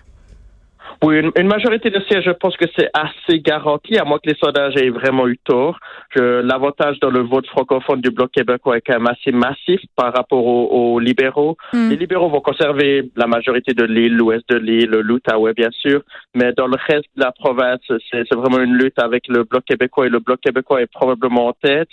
Oui, 1.02 1.18
une, 1.34 1.48
majorité 1.48 1.88
de 1.88 1.98
sièges, 2.00 2.24
je 2.26 2.30
pense 2.30 2.54
que 2.58 2.66
c'est 2.76 2.90
assez 2.92 3.40
garanti, 3.40 3.96
à 3.96 4.04
moins 4.04 4.18
que 4.18 4.28
les 4.28 4.36
sondages 4.36 4.76
aient 4.76 4.90
vraiment 4.90 5.26
eu 5.28 5.38
tort. 5.38 5.78
L'avantage 6.14 7.00
dans 7.00 7.08
le 7.08 7.20
vote 7.20 7.46
francophone 7.46 8.02
du 8.02 8.10
Bloc 8.10 8.30
québécois 8.32 8.76
est 8.76 8.82
quand 8.82 8.98
même 8.98 9.06
assez 9.06 9.32
massif 9.32 9.80
par 9.96 10.12
rapport 10.12 10.44
aux, 10.44 10.98
libéraux. 10.98 11.56
Hmm. 11.72 11.88
Les 11.88 11.96
libéraux 11.96 12.28
vont 12.28 12.42
conserver 12.42 13.10
la 13.16 13.26
majorité 13.26 13.72
de 13.72 13.84
l'île, 13.84 14.14
l'ouest 14.14 14.46
de 14.50 14.56
l'île, 14.56 14.90
l'Outaouais, 14.90 15.54
bien 15.54 15.70
sûr, 15.70 16.02
mais 16.34 16.52
dans 16.52 16.66
le 16.66 16.76
reste 16.86 17.08
de 17.16 17.22
la 17.22 17.32
province, 17.32 17.80
c'est 18.10 18.34
vraiment 18.34 18.58
une 18.58 18.74
lutte 18.74 18.98
avec 18.98 19.26
le 19.28 19.44
Bloc 19.44 19.64
québécois 19.64 20.06
et 20.06 20.10
le 20.10 20.18
Bloc 20.18 20.40
québécois 20.40 20.82
est 20.82 20.92
probablement 20.92 21.46
en 21.46 21.52
tête. 21.52 21.88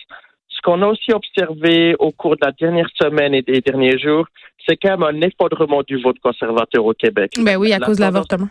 Ce 0.49 0.61
qu'on 0.61 0.81
a 0.81 0.87
aussi 0.87 1.13
observé 1.13 1.95
au 1.99 2.11
cours 2.11 2.35
de 2.35 2.45
la 2.45 2.51
dernière 2.51 2.89
semaine 3.01 3.33
et 3.33 3.41
des 3.41 3.61
derniers 3.61 3.97
jours, 3.97 4.25
c'est 4.67 4.75
quand 4.75 4.97
même 4.97 5.03
un 5.03 5.21
effondrement 5.21 5.81
du 5.83 6.01
vote 6.01 6.19
conservateur 6.19 6.83
au 6.83 6.93
Québec. 6.93 7.31
Ben 7.39 7.55
oui, 7.55 7.71
à 7.71 7.79
cause 7.79 7.97
de 7.97 8.01
l'avortement 8.01 8.49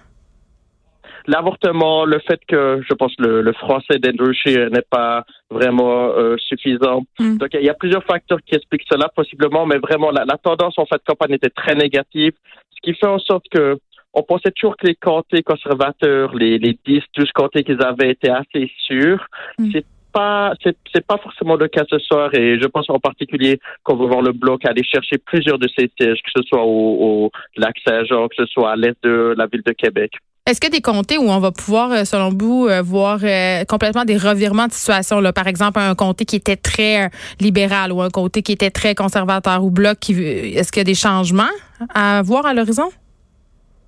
l'avortement, 1.26 2.05
le 2.05 2.19
fait 2.20 2.40
que 2.46 2.81
je 2.88 2.94
pense 2.94 3.12
le, 3.19 3.43
le 3.43 3.52
français 3.52 3.99
d'Andrew 3.99 4.32
Scheer 4.32 4.70
n'est 4.70 4.87
pas 4.88 5.25
vraiment 5.50 6.11
euh, 6.11 6.37
suffisant. 6.38 7.02
Mm. 7.19 7.38
Donc 7.38 7.49
il 7.55 7.64
y 7.64 7.69
a 7.69 7.75
plusieurs 7.75 8.05
facteurs 8.05 8.38
qui 8.44 8.55
expliquent 8.55 8.87
cela 8.90 9.08
possiblement, 9.14 9.67
mais 9.67 9.78
vraiment 9.78 10.11
la, 10.11 10.25
tendance 10.43 10.78
en 10.78 10.87
fait 10.87 11.00
campagne 11.06 11.32
était 11.32 11.50
très 11.50 11.75
négative, 11.75 12.32
ce 12.70 12.81
qui 12.82 12.94
fait 12.94 13.06
en 13.06 13.19
sorte 13.19 13.44
que 13.50 13.78
on 14.14 14.23
pensait 14.23 14.50
toujours 14.50 14.76
que 14.78 14.87
les 14.87 14.94
comtés 14.94 15.43
conservateurs, 15.43 16.34
les, 16.34 16.58
les 16.58 16.78
10, 16.87 17.02
12 17.17 17.32
comtés 17.32 17.64
qu'ils 17.64 17.82
avaient 17.82 18.11
été 18.11 18.31
assez 18.31 18.70
sûrs. 18.87 19.26
Mm. 19.58 19.70
C'est 19.73 19.84
pas, 20.12 20.55
c'est, 20.62 21.06
pas 21.06 21.19
forcément 21.19 21.56
le 21.56 21.69
cas 21.69 21.84
ce 21.90 21.99
soir 21.99 22.32
et 22.32 22.58
je 22.58 22.67
pense 22.69 22.88
en 22.88 22.99
particulier 22.99 23.61
qu'on 23.82 23.96
va 23.96 24.06
voir 24.06 24.23
le 24.23 24.32
bloc 24.32 24.64
aller 24.64 24.82
chercher 24.82 25.19
plusieurs 25.19 25.58
de 25.58 25.69
ces 25.76 25.90
sièges, 26.00 26.23
que 26.23 26.31
ce 26.34 26.43
soit 26.49 26.62
au, 26.62 27.26
au 27.26 27.31
lac 27.58 27.76
Saint-Jean, 27.87 28.26
que 28.28 28.37
ce 28.37 28.46
soit 28.46 28.73
à 28.73 28.76
l'est 28.76 28.96
de 29.02 29.34
la 29.37 29.46
ville 29.46 29.62
de 29.62 29.73
Québec. 29.73 30.12
Est-ce 30.47 30.65
a 30.65 30.71
des 30.71 30.81
comtés 30.81 31.19
où 31.19 31.29
on 31.29 31.41
va 31.41 31.51
pouvoir, 31.51 31.91
euh, 31.91 32.05
selon 32.05 32.29
vous, 32.29 32.69
euh, 32.69 32.81
voir 32.81 33.19
euh, 33.25 33.65
complètement 33.65 34.05
des 34.05 34.17
revirements 34.17 34.69
de 34.69 34.73
situation? 34.73 35.19
Là? 35.19 35.33
Par 35.33 35.49
exemple, 35.49 35.81
un 35.81 35.97
comté 35.97 36.25
qui 36.25 36.37
était 36.37 36.55
très 36.55 37.11
libéral 37.41 37.91
ou 37.91 38.01
un 38.01 38.11
comté 38.11 38.43
qui 38.43 38.53
était 38.53 38.71
très 38.71 38.95
conservateur 38.95 39.65
ou 39.65 39.73
bloc. 39.73 39.99
Qui, 39.99 40.13
est-ce 40.13 40.71
qu'il 40.71 40.79
y 40.79 40.83
a 40.83 40.85
des 40.85 40.95
changements 40.95 41.51
à 41.93 42.23
voir 42.23 42.47
à 42.47 42.55
l'horizon? 42.55 42.91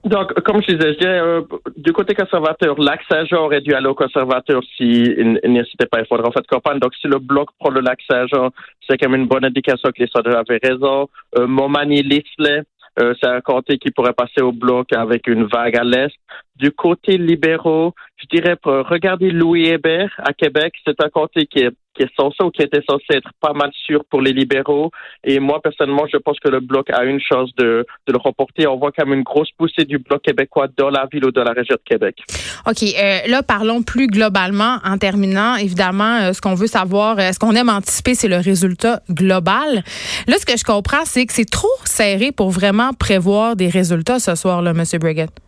Donc, 0.05 0.33
comme 0.43 0.61
je 0.63 0.73
disais, 0.73 0.95
dirais, 0.95 1.21
du 1.77 1.93
côté 1.93 2.15
conservateur, 2.17 2.77
lac 2.81 3.03
Saint-Jean 3.09 3.45
aurait 3.45 3.61
dû 3.61 3.73
aller 3.75 3.89
au 3.89 3.95
conservateur 3.95 4.61
s'il 4.77 5.39
n'hésitait 5.45 5.87
pas 5.87 5.99
à 5.99 6.05
faire 6.05 6.27
en 6.27 6.33
fait 6.33 6.45
campagne. 6.49 6.81
Donc, 6.81 6.93
si 7.01 7.07
le 7.07 7.21
bloc 7.21 7.51
prend 7.61 7.71
le 7.71 7.81
lac 7.81 8.01
Saint-Jean, 8.11 8.51
c'est 8.89 8.97
quand 8.97 9.09
même 9.09 9.21
une 9.23 9.29
bonne 9.29 9.45
indication 9.45 9.91
que 9.91 10.03
les 10.03 10.09
sondeurs 10.09 10.39
avaient 10.39 10.61
raison. 10.61 11.09
Euh, 11.39 11.47
Montmagny-Lisley, 11.47 12.65
euh, 13.01 13.15
c'est 13.21 13.29
un 13.29 13.41
comté 13.41 13.79
qui 13.79 13.91
pourrait 13.91 14.13
passer 14.13 14.41
au 14.41 14.53
bloc 14.53 14.93
avec 14.93 15.29
une 15.29 15.45
vague 15.45 15.77
à 15.77 15.85
l'est. 15.85 16.15
Du 16.57 16.73
côté 16.73 17.19
libéraux, 17.19 17.95
je 18.17 18.27
dirais, 18.27 18.57
regarder 18.65 19.31
Louis 19.31 19.67
Hébert 19.67 20.13
à 20.19 20.33
Québec, 20.33 20.75
c'est 20.85 21.03
un 21.03 21.09
comté 21.09 21.47
qui 21.47 21.61
est 21.61 21.73
qui 21.99 22.07
censé 22.17 22.43
ou 22.43 22.51
qui 22.51 22.63
était 22.63 22.83
censé 22.89 23.05
être 23.11 23.31
pas 23.41 23.53
mal 23.53 23.71
sûr 23.87 24.05
pour 24.11 24.21
les 24.21 24.33
libéraux. 24.33 24.91
Et 25.25 25.41
moi, 25.41 25.61
personnellement, 25.63 26.07
je 26.11 26.17
pense 26.19 26.39
que 26.39 26.49
le 26.49 26.61
bloc 26.61 26.89
a 26.91 27.05
une 27.05 27.21
chance 27.21 27.51
de, 27.57 27.85
le 28.07 28.17
remporter. 28.17 28.67
On 28.67 28.77
voit 28.77 28.93
quand 28.97 29.07
même 29.07 29.19
une 29.19 29.25
grosse 29.25 29.51
poussée 29.57 29.85
du 29.85 29.99
bloc 29.99 30.23
québécois 30.23 30.69
dans 30.77 30.91
la 30.91 31.07
ville 31.13 31.25
ou 31.27 31.33
dans 31.33 31.45
la 31.45 31.53
région 31.53 31.75
de 31.75 31.83
Québec. 31.85 32.17
OK. 32.67 32.83
Euh, 32.83 33.19
là, 33.27 33.43
parlons 33.43 33.83
plus 33.83 34.07
globalement 34.07 34.79
en 34.85 34.99
terminant. 34.99 35.57
Évidemment, 35.57 36.19
euh, 36.21 36.33
ce 36.33 36.41
qu'on 36.41 36.55
veut 36.55 36.67
savoir, 36.67 37.19
euh, 37.19 37.33
ce 37.33 37.39
qu'on 37.39 37.55
aime 37.55 37.69
anticiper, 37.69 38.15
c'est 38.15 38.29
le 38.29 38.39
résultat 38.39 39.01
global. 39.11 39.83
Là, 40.27 40.37
ce 40.39 40.47
que 40.47 40.57
je 40.57 40.65
comprends, 40.65 41.05
c'est 41.05 41.27
que 41.27 41.33
c'est 41.33 41.51
trop 41.51 41.69
serré 41.85 42.33
pour 42.33 42.51
vraiment 42.51 42.93
prévoir 42.93 43.57
des 43.57 43.69
résultats 43.69 44.19
ce 44.19 44.35
soir, 44.35 44.63
là, 44.63 44.71
M. 44.71 44.85
Brigitte. 45.01 45.48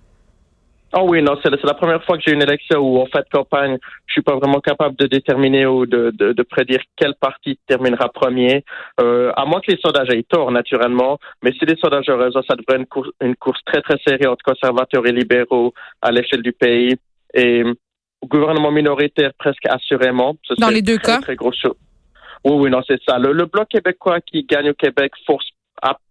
Oh 0.92 1.06
oui, 1.08 1.22
non, 1.22 1.38
c'est 1.42 1.50
la 1.50 1.74
première 1.74 2.02
fois 2.04 2.16
que 2.16 2.24
j'ai 2.26 2.32
une 2.32 2.42
élection 2.42 2.78
où, 2.80 2.98
en 2.98 3.06
fait, 3.06 3.24
campagne, 3.32 3.78
je 4.06 4.12
suis 4.12 4.22
pas 4.22 4.34
vraiment 4.34 4.60
capable 4.60 4.96
de 4.96 5.06
déterminer 5.06 5.64
ou 5.66 5.86
de, 5.86 6.10
de, 6.18 6.32
de 6.32 6.42
prédire 6.42 6.80
quel 6.96 7.14
parti 7.14 7.58
terminera 7.68 8.08
premier. 8.08 8.64
Euh, 9.00 9.32
à 9.36 9.44
moins 9.44 9.60
que 9.60 9.70
les 9.70 9.78
sondages 9.78 10.08
aient 10.10 10.24
tort, 10.24 10.50
naturellement. 10.50 11.18
Mais 11.42 11.52
si 11.52 11.64
les 11.64 11.76
sondages 11.76 12.08
ont 12.08 12.18
raison, 12.18 12.42
ça 12.42 12.56
devrait 12.56 12.74
être 12.74 12.80
une 12.80 12.86
course, 12.86 13.10
une 13.20 13.36
course 13.36 13.60
très, 13.64 13.82
très 13.82 13.98
serrée 14.04 14.26
entre 14.26 14.44
conservateurs 14.44 15.06
et 15.06 15.12
libéraux 15.12 15.72
à 16.02 16.10
l'échelle 16.10 16.42
du 16.42 16.52
pays. 16.52 16.96
Et 17.34 17.62
gouvernement 18.26 18.72
minoritaire 18.72 19.30
presque 19.38 19.66
assurément. 19.66 20.36
Dans 20.58 20.70
les 20.70 20.82
deux 20.82 20.98
cas? 20.98 21.20
Très 21.20 21.36
gros 21.36 21.52
Oui, 22.44 22.52
oui, 22.52 22.70
non, 22.70 22.82
c'est 22.86 23.00
ça. 23.08 23.18
Le, 23.18 23.32
le 23.32 23.46
bloc 23.46 23.68
québécois 23.68 24.20
qui 24.20 24.42
gagne 24.42 24.70
au 24.70 24.74
Québec 24.74 25.12
force 25.24 25.46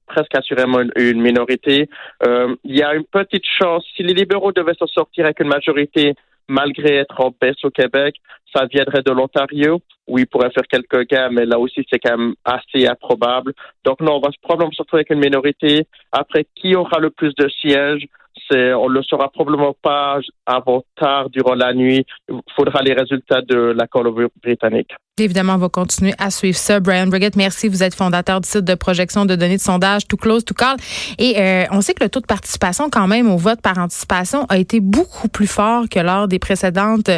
presque 0.09 0.35
assurément 0.35 0.79
une, 0.95 1.21
minorité. 1.21 1.87
Euh, 2.25 2.55
il 2.63 2.77
y 2.77 2.83
a 2.83 2.93
une 2.95 3.05
petite 3.05 3.45
chance, 3.45 3.85
si 3.95 4.03
les 4.03 4.13
libéraux 4.13 4.51
devaient 4.51 4.73
s'en 4.77 4.87
sortir 4.87 5.25
avec 5.25 5.39
une 5.39 5.47
majorité, 5.47 6.15
malgré 6.47 6.95
être 6.95 7.21
en 7.21 7.31
baisse 7.39 7.63
au 7.63 7.69
Québec, 7.69 8.15
ça 8.53 8.65
viendrait 8.65 9.03
de 9.03 9.11
l'Ontario, 9.11 9.81
où 10.07 10.17
ils 10.17 10.25
pourraient 10.25 10.49
faire 10.49 10.67
quelques 10.67 11.07
gains, 11.07 11.29
mais 11.29 11.45
là 11.45 11.59
aussi, 11.59 11.85
c'est 11.89 11.99
quand 11.99 12.17
même 12.17 12.33
assez 12.43 12.87
improbable. 12.87 13.53
Donc 13.85 14.01
non, 14.01 14.15
on 14.15 14.19
va 14.19 14.29
probablement 14.41 14.71
se 14.71 14.81
retrouver 14.81 15.01
avec 15.01 15.11
une 15.11 15.23
minorité. 15.23 15.85
Après, 16.11 16.45
qui 16.55 16.75
aura 16.75 16.99
le 16.99 17.11
plus 17.11 17.35
de 17.35 17.47
sièges? 17.47 18.07
On 18.51 18.87
le 18.87 19.01
saura 19.03 19.29
probablement 19.29 19.75
pas 19.81 20.19
avant 20.45 20.83
tard 20.95 21.29
durant 21.29 21.55
la 21.55 21.73
nuit. 21.73 22.05
Il 22.29 22.39
faudra 22.55 22.81
les 22.81 22.93
résultats 22.93 23.41
de 23.41 23.73
la 23.75 23.87
Colombie-Britannique. 23.87 24.91
Évidemment, 25.17 25.55
on 25.55 25.57
va 25.57 25.69
continuer 25.69 26.13
à 26.17 26.31
suivre 26.31 26.57
ça. 26.57 26.79
Brian 26.79 27.07
Brigitte, 27.07 27.35
merci. 27.35 27.67
Vous 27.67 27.83
êtes 27.83 27.93
fondateur 27.93 28.39
du 28.41 28.47
site 28.47 28.63
de 28.63 28.75
projection 28.75 29.25
de 29.25 29.35
données 29.35 29.57
de 29.57 29.61
sondage 29.61 30.07
Too 30.07 30.17
Close 30.17 30.45
to 30.45 30.53
Call. 30.53 30.77
Et 31.17 31.35
euh, 31.37 31.65
on 31.71 31.81
sait 31.81 31.93
que 31.93 32.03
le 32.03 32.09
taux 32.09 32.21
de 32.21 32.25
participation, 32.25 32.89
quand 32.89 33.07
même, 33.07 33.29
au 33.29 33.37
vote 33.37 33.61
par 33.61 33.77
anticipation 33.77 34.45
a 34.49 34.57
été 34.57 34.79
beaucoup 34.79 35.27
plus 35.27 35.47
fort 35.47 35.89
que 35.89 35.99
lors 35.99 36.27
des 36.27 36.39
précédentes 36.39 37.09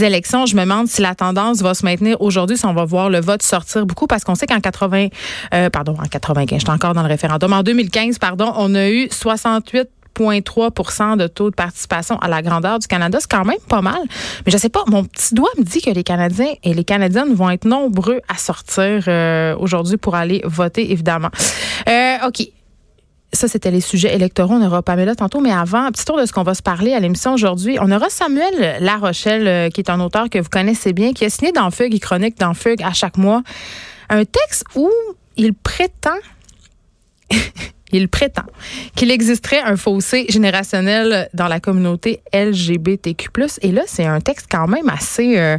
élections. 0.00 0.46
Je 0.46 0.56
me 0.56 0.62
demande 0.62 0.88
si 0.88 1.02
la 1.02 1.14
tendance 1.14 1.62
va 1.62 1.74
se 1.74 1.84
maintenir 1.84 2.20
aujourd'hui, 2.20 2.56
si 2.56 2.66
on 2.66 2.74
va 2.74 2.84
voir 2.84 3.10
le 3.10 3.20
vote 3.20 3.42
sortir 3.42 3.86
beaucoup, 3.86 4.06
parce 4.06 4.24
qu'on 4.24 4.34
sait 4.34 4.46
qu'en 4.46 4.60
80, 4.60 5.08
euh, 5.54 5.70
pardon, 5.70 5.94
en 6.02 6.08
95, 6.08 6.60
j'étais 6.60 6.70
encore 6.70 6.94
dans 6.94 7.02
le 7.02 7.08
référendum. 7.08 7.52
En 7.52 7.62
2015, 7.62 8.18
pardon, 8.18 8.52
on 8.56 8.74
a 8.74 8.90
eu 8.90 9.08
68 9.10 9.88
0,3 10.18 11.16
de 11.16 11.26
taux 11.26 11.50
de 11.50 11.54
participation 11.54 12.18
à 12.18 12.28
la 12.28 12.42
grandeur 12.42 12.78
du 12.78 12.86
Canada. 12.86 13.18
C'est 13.20 13.30
quand 13.30 13.44
même 13.44 13.58
pas 13.68 13.82
mal. 13.82 14.00
Mais 14.44 14.52
je 14.52 14.56
sais 14.56 14.68
pas, 14.68 14.84
mon 14.86 15.04
petit 15.04 15.34
doigt 15.34 15.50
me 15.58 15.64
dit 15.64 15.80
que 15.80 15.90
les 15.90 16.02
Canadiens 16.02 16.52
et 16.62 16.74
les 16.74 16.84
Canadiennes 16.84 17.34
vont 17.34 17.50
être 17.50 17.64
nombreux 17.64 18.20
à 18.28 18.36
sortir 18.36 19.04
euh, 19.08 19.56
aujourd'hui 19.58 19.96
pour 19.96 20.14
aller 20.14 20.40
voter, 20.44 20.90
évidemment. 20.92 21.30
Euh, 21.88 22.16
OK. 22.26 22.48
Ça, 23.32 23.48
c'était 23.48 23.70
les 23.70 23.80
sujets 23.80 24.14
électoraux. 24.14 24.54
On 24.54 24.64
aura 24.64 24.82
Pamela 24.82 25.14
tantôt. 25.14 25.40
Mais 25.40 25.52
avant, 25.52 25.84
un 25.84 25.92
petit 25.92 26.04
tour 26.04 26.18
de 26.18 26.24
ce 26.24 26.32
qu'on 26.32 26.44
va 26.44 26.54
se 26.54 26.62
parler 26.62 26.94
à 26.94 27.00
l'émission 27.00 27.34
aujourd'hui. 27.34 27.76
On 27.80 27.90
aura 27.90 28.08
Samuel 28.08 28.78
Larochelle, 28.80 29.46
euh, 29.46 29.68
qui 29.68 29.80
est 29.80 29.90
un 29.90 30.00
auteur 30.00 30.30
que 30.30 30.38
vous 30.38 30.48
connaissez 30.48 30.92
bien, 30.92 31.12
qui 31.12 31.24
a 31.24 31.30
signé 31.30 31.52
dans 31.52 31.70
Fugue 31.70 31.94
et 31.94 31.98
Chronique 31.98 32.38
dans 32.38 32.54
Fugue 32.54 32.82
à 32.82 32.92
chaque 32.92 33.18
mois. 33.18 33.42
Un 34.08 34.24
texte 34.24 34.64
où 34.74 34.90
il 35.36 35.52
prétend 35.52 36.16
il 37.92 38.08
prétend 38.08 38.46
qu'il 38.94 39.10
existerait 39.10 39.60
un 39.60 39.76
fossé 39.76 40.26
générationnel 40.28 41.28
dans 41.34 41.48
la 41.48 41.60
communauté 41.60 42.20
LGBTQ+. 42.32 43.28
Et 43.62 43.72
là, 43.72 43.82
c'est 43.86 44.06
un 44.06 44.20
texte 44.20 44.46
quand 44.50 44.66
même 44.66 44.88
assez... 44.88 45.38
Euh, 45.38 45.58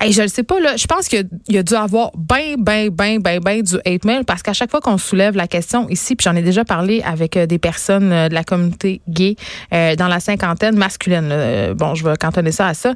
je 0.00 0.22
ne 0.22 0.26
sais 0.26 0.42
pas, 0.42 0.60
là, 0.60 0.76
je 0.76 0.86
pense 0.86 1.08
qu'il 1.08 1.28
y, 1.48 1.58
a 1.58 1.62
dû 1.62 1.74
avoir 1.74 2.10
ben, 2.16 2.56
ben, 2.58 2.90
ben, 2.90 3.20
ben, 3.20 3.40
ben 3.40 3.62
du 3.62 3.76
hate 3.84 4.04
mail 4.04 4.24
parce 4.24 4.42
qu'à 4.42 4.52
chaque 4.52 4.70
fois 4.70 4.80
qu'on 4.80 4.98
soulève 4.98 5.36
la 5.36 5.46
question 5.46 5.88
ici, 5.88 6.16
puis 6.16 6.24
j'en 6.24 6.36
ai 6.36 6.42
déjà 6.42 6.64
parlé 6.64 7.02
avec 7.02 7.36
euh, 7.36 7.46
des 7.46 7.58
personnes 7.58 8.12
euh, 8.12 8.28
de 8.28 8.34
la 8.34 8.44
communauté 8.44 9.00
gay 9.08 9.36
dans 9.70 10.08
la 10.08 10.20
cinquantaine 10.20 10.76
masculine, 10.76 11.74
bon, 11.74 11.94
je 11.94 12.04
vais 12.04 12.16
cantonner 12.16 12.52
ça 12.52 12.68
à 12.68 12.74
ça, 12.74 12.94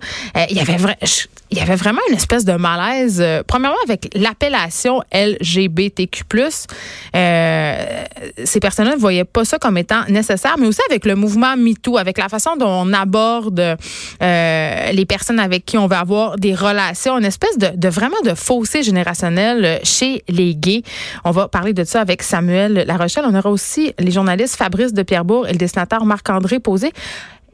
il 0.49 0.57
y 0.57 0.61
avait 0.61 0.77
y 1.53 1.61
avait 1.61 1.77
vraiment 1.77 2.01
une 2.09 2.17
espèce 2.17 2.45
de 2.45 2.53
malaise, 2.53 3.25
premièrement 3.47 3.77
avec 3.85 4.09
l'appellation 4.15 5.03
LGBTQ+. 5.13 6.25
Euh, 7.15 8.05
ces 8.45 8.61
personnes-là 8.61 8.95
ne 8.95 9.01
voyaient 9.01 9.25
pas 9.25 9.45
ça 9.45 9.59
comme 9.59 9.77
étant 9.77 10.05
nécessaire, 10.09 10.57
mais 10.59 10.67
aussi 10.67 10.81
avec 10.89 11.05
le 11.05 11.15
mouvement 11.15 11.57
MeToo, 11.57 11.99
avec 11.99 12.19
la 12.19 12.29
façon 12.29 12.57
dont 12.57 12.69
on 12.69 12.93
aborde 12.93 13.77
euh, 14.23 14.93
les 14.93 15.07
personnes 15.07 15.41
avec 15.41 15.65
qui 15.65 15.77
on 15.79 15.87
veut 15.87 15.97
avoir 15.97 16.37
des 16.37 16.55
relations, 16.55 16.90
une 17.07 17.25
espèce 17.25 17.59
de, 17.59 17.89
vraiment 17.89 18.21
de 18.25 18.35
fossé 18.35 18.83
générationnel 18.83 19.81
chez 19.85 20.23
les 20.29 20.55
gays. 20.55 20.83
On 21.25 21.31
va 21.31 21.49
parler 21.49 21.73
de 21.73 21.85
ça 21.85 22.01
avec 22.01 22.23
Samuel 22.23 22.85
Larochelle. 22.87 23.25
On 23.27 23.35
aura 23.35 23.51
aussi 23.51 23.93
les 23.99 24.11
journalistes 24.11 24.57
Fabrice 24.57 24.93
de 24.93 25.03
Pierrebourg 25.03 25.47
et 25.49 25.53
le 25.53 25.59
dessinateur 25.59 26.05
Marc-André 26.05 26.61
Posé. 26.61 26.93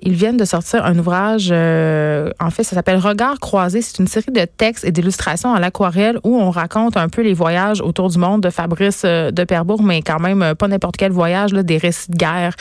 Ils 0.02 0.12
viennent 0.12 0.36
de 0.36 0.44
sortir 0.44 0.84
un 0.84 0.98
ouvrage, 0.98 1.48
euh, 1.50 2.30
en 2.38 2.50
fait, 2.50 2.62
ça 2.64 2.76
s'appelle 2.76 2.98
Regard 2.98 3.40
croisé. 3.40 3.80
C'est 3.80 3.98
une 3.98 4.06
série 4.06 4.30
de 4.30 4.44
textes 4.44 4.84
et 4.84 4.92
d'illustrations 4.92 5.54
à 5.54 5.60
l'aquarelle 5.60 6.18
où 6.22 6.38
on 6.38 6.50
raconte 6.50 6.96
un 6.96 7.08
peu 7.08 7.22
les 7.22 7.32
voyages 7.32 7.80
autour 7.80 8.10
du 8.10 8.18
monde 8.18 8.42
de 8.42 8.50
Fabrice 8.50 9.02
euh, 9.04 9.30
de 9.30 9.44
Perbourg, 9.44 9.82
mais 9.82 10.02
quand 10.02 10.20
même 10.20 10.42
euh, 10.42 10.54
pas 10.54 10.68
n'importe 10.68 10.96
quel 10.96 11.12
voyage, 11.12 11.52
des 11.52 11.78
récits 11.78 12.10
de 12.10 12.16
guerre, 12.16 12.54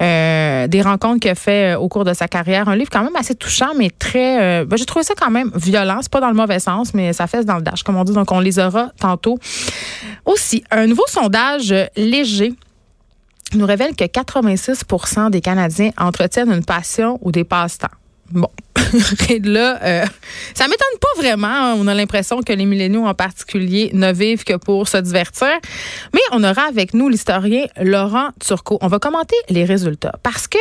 des 0.00 0.82
rencontres 0.82 1.20
qu'il 1.20 1.30
a 1.30 1.34
fait 1.34 1.74
au 1.74 1.88
cours 1.88 2.04
de 2.04 2.12
sa 2.12 2.26
carrière. 2.26 2.68
Un 2.68 2.76
livre 2.76 2.90
quand 2.90 3.02
même 3.02 3.16
assez 3.16 3.34
touchant, 3.34 3.72
mais 3.76 3.90
très... 3.90 4.64
Ben, 4.64 4.76
j'ai 4.76 4.84
trouvé 4.84 5.04
ça 5.04 5.14
quand 5.18 5.30
même 5.30 5.50
violent. 5.54 5.98
C'est 6.02 6.10
pas 6.10 6.20
dans 6.20 6.28
le 6.28 6.34
mauvais 6.34 6.58
sens, 6.58 6.94
mais 6.94 7.12
ça 7.12 7.26
fesse 7.26 7.46
dans 7.46 7.56
le 7.56 7.62
dash, 7.62 7.82
comme 7.82 7.96
on 7.96 8.04
dit. 8.04 8.12
Donc, 8.12 8.32
on 8.32 8.40
les 8.40 8.58
aura 8.58 8.90
tantôt. 8.98 9.38
Aussi, 10.24 10.64
un 10.70 10.86
nouveau 10.86 11.04
sondage 11.06 11.74
léger 11.96 12.54
nous 13.56 13.66
révèle 13.66 13.94
que 13.96 14.04
86% 14.04 15.30
des 15.30 15.40
Canadiens 15.40 15.90
entretiennent 15.96 16.52
une 16.52 16.64
passion 16.64 17.18
ou 17.22 17.32
des 17.32 17.44
passe-temps. 17.44 17.88
Bon, 18.30 18.48
là, 19.44 19.78
euh, 19.82 20.04
ça 20.54 20.68
m'étonne 20.68 20.98
pas 21.00 21.20
vraiment. 21.20 21.74
On 21.74 21.86
a 21.88 21.94
l'impression 21.94 22.42
que 22.42 22.52
les 22.52 22.64
milléniaux 22.64 23.06
en 23.06 23.14
particulier 23.14 23.90
ne 23.92 24.12
vivent 24.12 24.44
que 24.44 24.56
pour 24.56 24.88
se 24.88 24.98
divertir. 24.98 25.48
Mais 26.14 26.20
on 26.32 26.44
aura 26.44 26.62
avec 26.62 26.94
nous 26.94 27.08
l'historien 27.08 27.66
Laurent 27.80 28.28
Turcot. 28.38 28.78
On 28.82 28.88
va 28.88 28.98
commenter 28.98 29.36
les 29.48 29.64
résultats 29.64 30.14
parce 30.22 30.46
que 30.46 30.58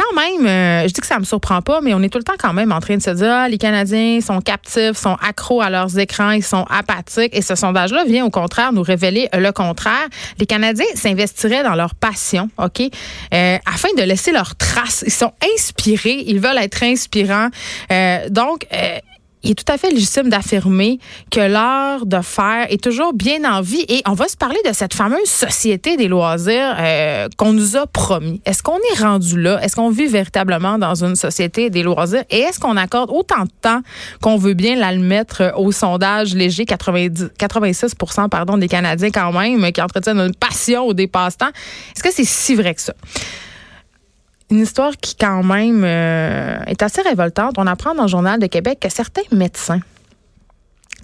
quand 0.00 0.20
même, 0.20 0.46
euh, 0.46 0.88
je 0.88 0.92
dis 0.92 1.00
que 1.00 1.06
ça 1.06 1.18
me 1.18 1.24
surprend 1.24 1.60
pas, 1.62 1.80
mais 1.80 1.92
on 1.94 2.02
est 2.02 2.08
tout 2.08 2.18
le 2.18 2.24
temps 2.24 2.34
quand 2.38 2.52
même 2.52 2.72
en 2.72 2.80
train 2.80 2.96
de 2.96 3.02
se 3.02 3.10
dire, 3.10 3.30
ah, 3.30 3.48
les 3.48 3.58
Canadiens 3.58 4.20
sont 4.20 4.40
captifs, 4.40 4.96
sont 4.96 5.16
accros 5.22 5.60
à 5.60 5.70
leurs 5.70 5.98
écrans, 5.98 6.30
ils 6.30 6.44
sont 6.44 6.64
apathiques. 6.70 7.36
Et 7.36 7.42
ce 7.42 7.54
sondage-là 7.54 8.04
vient 8.04 8.24
au 8.24 8.30
contraire 8.30 8.72
nous 8.72 8.82
révéler 8.82 9.28
le 9.32 9.50
contraire. 9.52 10.08
Les 10.38 10.46
Canadiens 10.46 10.86
s'investiraient 10.94 11.62
dans 11.62 11.74
leur 11.74 11.94
passion, 11.94 12.48
OK, 12.58 12.80
euh, 12.80 13.58
afin 13.66 13.88
de 13.96 14.02
laisser 14.02 14.32
leur 14.32 14.56
trace. 14.56 15.04
Ils 15.06 15.12
sont 15.12 15.32
inspirés, 15.54 16.24
ils 16.26 16.40
veulent 16.40 16.58
être 16.58 16.82
inspirants. 16.82 17.48
Euh, 17.92 18.28
donc, 18.30 18.66
il 19.42 19.52
est 19.52 19.54
tout 19.54 19.72
à 19.72 19.78
fait 19.78 19.90
légitime 19.90 20.28
d'affirmer 20.28 20.98
que 21.30 21.40
l'heure 21.40 22.04
de 22.04 22.20
faire 22.20 22.66
est 22.70 22.82
toujours 22.82 23.14
bien 23.14 23.44
en 23.50 23.62
vie 23.62 23.84
et 23.88 24.02
on 24.06 24.12
va 24.12 24.28
se 24.28 24.36
parler 24.36 24.58
de 24.66 24.72
cette 24.72 24.94
fameuse 24.94 25.28
société 25.28 25.96
des 25.96 26.08
loisirs 26.08 26.76
euh, 26.78 27.28
qu'on 27.36 27.52
nous 27.52 27.76
a 27.76 27.86
promis. 27.86 28.40
Est-ce 28.44 28.62
qu'on 28.62 28.78
est 28.78 29.00
rendu 29.00 29.40
là? 29.40 29.58
Est-ce 29.62 29.76
qu'on 29.76 29.90
vit 29.90 30.06
véritablement 30.06 30.78
dans 30.78 31.04
une 31.04 31.16
société 31.16 31.70
des 31.70 31.82
loisirs? 31.82 32.24
Et 32.30 32.40
est-ce 32.40 32.60
qu'on 32.60 32.76
accorde 32.76 33.10
autant 33.10 33.44
de 33.44 33.50
temps 33.62 33.80
qu'on 34.20 34.36
veut 34.36 34.54
bien 34.54 34.76
la 34.76 34.92
mettre 34.92 35.52
au 35.56 35.72
sondage 35.72 36.34
léger 36.34 36.66
90, 36.66 37.30
86 37.38 37.94
pardon, 38.30 38.58
des 38.58 38.68
Canadiens 38.68 39.10
quand 39.10 39.32
même 39.32 39.72
qui 39.72 39.80
entretiennent 39.80 40.20
une 40.20 40.34
passion 40.34 40.86
au 40.86 40.92
dépasse-temps? 40.92 41.50
Est-ce 41.96 42.02
que 42.02 42.12
c'est 42.12 42.24
si 42.24 42.54
vrai 42.54 42.74
que 42.74 42.82
ça? 42.82 42.94
Une 44.50 44.60
histoire 44.60 44.96
qui 44.96 45.16
quand 45.16 45.42
même 45.42 45.82
euh, 45.84 46.60
est 46.66 46.82
assez 46.82 47.02
révoltante. 47.02 47.54
On 47.58 47.66
apprend 47.66 47.94
dans 47.94 48.02
le 48.02 48.08
journal 48.08 48.40
de 48.40 48.46
Québec 48.46 48.78
que 48.80 48.88
certains 48.90 49.22
médecins 49.32 49.80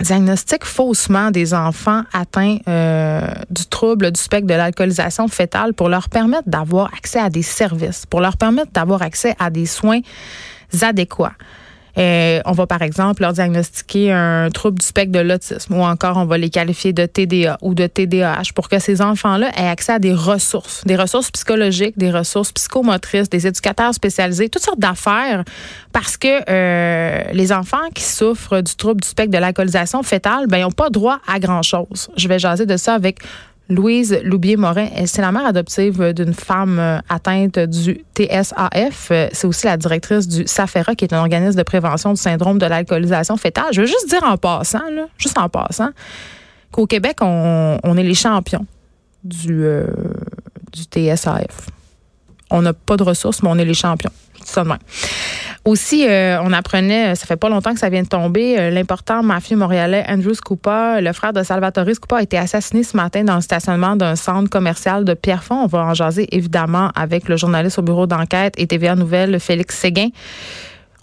diagnostiquent 0.01 0.65
faussement 0.65 1.31
des 1.31 1.55
enfants 1.55 2.03
atteints 2.13 2.59
euh, 2.69 3.27
du 3.51 3.65
trouble 3.67 4.11
du 4.13 4.21
spectre 4.21 4.47
de 4.47 4.55
l'alcoolisation 4.55 5.27
fétale 5.29 5.73
pour 5.73 5.89
leur 5.89 6.09
permettre 6.09 6.49
d'avoir 6.49 6.93
accès 6.93 7.19
à 7.19 7.31
des 7.31 7.43
services, 7.43 8.05
pour 8.05 8.21
leur 8.21 8.37
permettre 8.37 8.73
d'avoir 8.73 9.03
accès 9.03 9.35
à 9.39 9.49
des 9.49 9.67
soins 9.67 10.01
adéquats. 10.83 11.33
Euh, 11.99 12.41
on 12.45 12.53
va 12.53 12.67
par 12.67 12.83
exemple 12.83 13.23
leur 13.23 13.33
diagnostiquer 13.33 14.13
un 14.13 14.51
trouble 14.51 14.79
du 14.79 14.87
spectre 14.87 15.13
de 15.13 15.21
l'autisme 15.21 15.75
ou 15.75 15.83
encore 15.83 16.19
on 16.19 16.27
va 16.27 16.37
les 16.37 16.51
qualifier 16.51 16.93
de 16.93 17.07
TDA 17.07 17.57
ou 17.63 17.75
de 17.75 17.87
TDAH 17.87 18.53
pour 18.55 18.69
que 18.69 18.79
ces 18.79 19.01
enfants-là 19.01 19.51
aient 19.57 19.69
accès 19.69 19.93
à 19.93 19.99
des 19.99 20.13
ressources, 20.13 20.85
des 20.85 20.97
ressources 20.97 21.31
psychologiques, 21.31 21.97
des 21.97 22.11
ressources 22.11 22.53
psychomotrices, 22.53 23.31
des 23.31 23.47
éducateurs 23.47 23.95
spécialisés, 23.95 24.49
toutes 24.49 24.65
sortes 24.65 24.79
d'affaires 24.79 25.45
parce 25.93 26.19
que 26.19 26.43
euh, 26.51 27.23
les 27.33 27.53
enfants 27.53 27.89
qui 27.95 28.05
souffrent 28.05 28.61
du 28.61 28.75
trouble 28.75 29.01
du 29.01 29.09
spectre 29.09 29.33
de 29.33 29.39
l'alcoolisation 29.39 30.03
fétale, 30.03 30.47
ben, 30.49 30.59
ils 30.59 30.63
n'ont 30.63 30.71
pas 30.71 30.91
droit 30.91 31.21
à 31.27 31.39
grand-chose. 31.39 32.11
Je 32.17 32.29
vais 32.29 32.39
jaser 32.39 32.67
de 32.67 32.77
ça 32.77 32.95
avec 32.95 33.21
Louise 33.69 34.21
Loubier-Morin, 34.23 34.89
c'est 35.07 35.23
la 35.23 35.33
mère 35.33 35.45
adoptive 35.45 36.13
d'une 36.13 36.35
femme 36.35 36.79
euh, 36.79 36.99
atteinte 37.09 37.59
du 37.59 38.05
TSAF. 38.15 39.09
Euh, 39.11 39.29
c'est 39.33 39.47
aussi 39.47 39.67
la 39.67 39.77
directrice 39.77 40.29
du 40.29 40.47
SAFERA, 40.47 40.95
qui 40.95 41.05
est 41.05 41.13
un 41.13 41.19
organisme 41.19 41.59
de 41.59 41.65
prévention 41.65 42.13
du 42.13 42.21
syndrome 42.21 42.59
de 42.59 42.67
l'alcoolisation 42.67 43.37
fétale. 43.37 43.73
Je 43.73 43.81
veux 43.81 43.87
juste 43.87 44.09
dire 44.09 44.23
en 44.23 44.37
passant, 44.37 44.83
juste 45.19 45.37
en 45.37 45.49
passant, 45.49 45.91
qu'au 46.71 46.87
Québec, 46.87 47.17
on, 47.23 47.97
est 47.97 48.03
les 48.05 48.15
champions 48.15 48.67
du, 49.25 49.65
euh, 49.65 49.87
TSAF. 50.93 51.69
On 52.51 52.63
n'a 52.63 52.73
pas 52.73 52.97
de 52.97 53.03
ressources, 53.03 53.43
mais 53.43 53.49
on 53.49 53.59
est 53.59 53.65
les 53.65 53.75
champions. 53.75 54.13
Même. 54.57 54.79
Aussi, 55.67 56.07
euh, 56.09 56.41
on 56.45 56.53
apprenait, 56.53 57.17
ça 57.17 57.27
fait 57.27 57.37
pas 57.37 57.49
longtemps 57.49 57.75
que 57.75 57.81
ça 57.81 57.89
vient 57.89 58.05
de 58.05 58.09
tomber, 58.09 58.57
euh, 58.57 58.71
l'important 58.71 59.25
mafieux 59.25 59.57
montréalais 59.57 60.05
Andrew 60.09 60.33
Scupa, 60.33 61.01
le 61.01 61.13
frère 61.13 61.33
de 61.33 61.43
Salvatore 61.43 61.93
Scupa, 61.93 62.19
a 62.19 62.23
été 62.23 62.39
assassiné 62.39 62.85
ce 62.85 62.97
matin 62.97 63.25
dans 63.25 63.35
le 63.35 63.41
stationnement 63.41 63.97
d'un 63.97 64.15
centre 64.15 64.49
commercial 64.49 65.05
de 65.05 65.15
Pierrefonds. 65.15 65.63
On 65.65 65.67
va 65.67 65.81
en 65.81 65.93
jaser 65.93 66.29
évidemment 66.31 66.93
avec 66.95 67.29
le 67.29 67.37
journaliste 67.37 67.81
au 67.81 67.83
bureau 67.83 68.07
d'enquête 68.07 68.55
et 68.59 68.69
TVA 68.69 68.95
Nouvelle, 68.95 69.41
Félix 69.41 69.77
Séguin. 69.77 70.11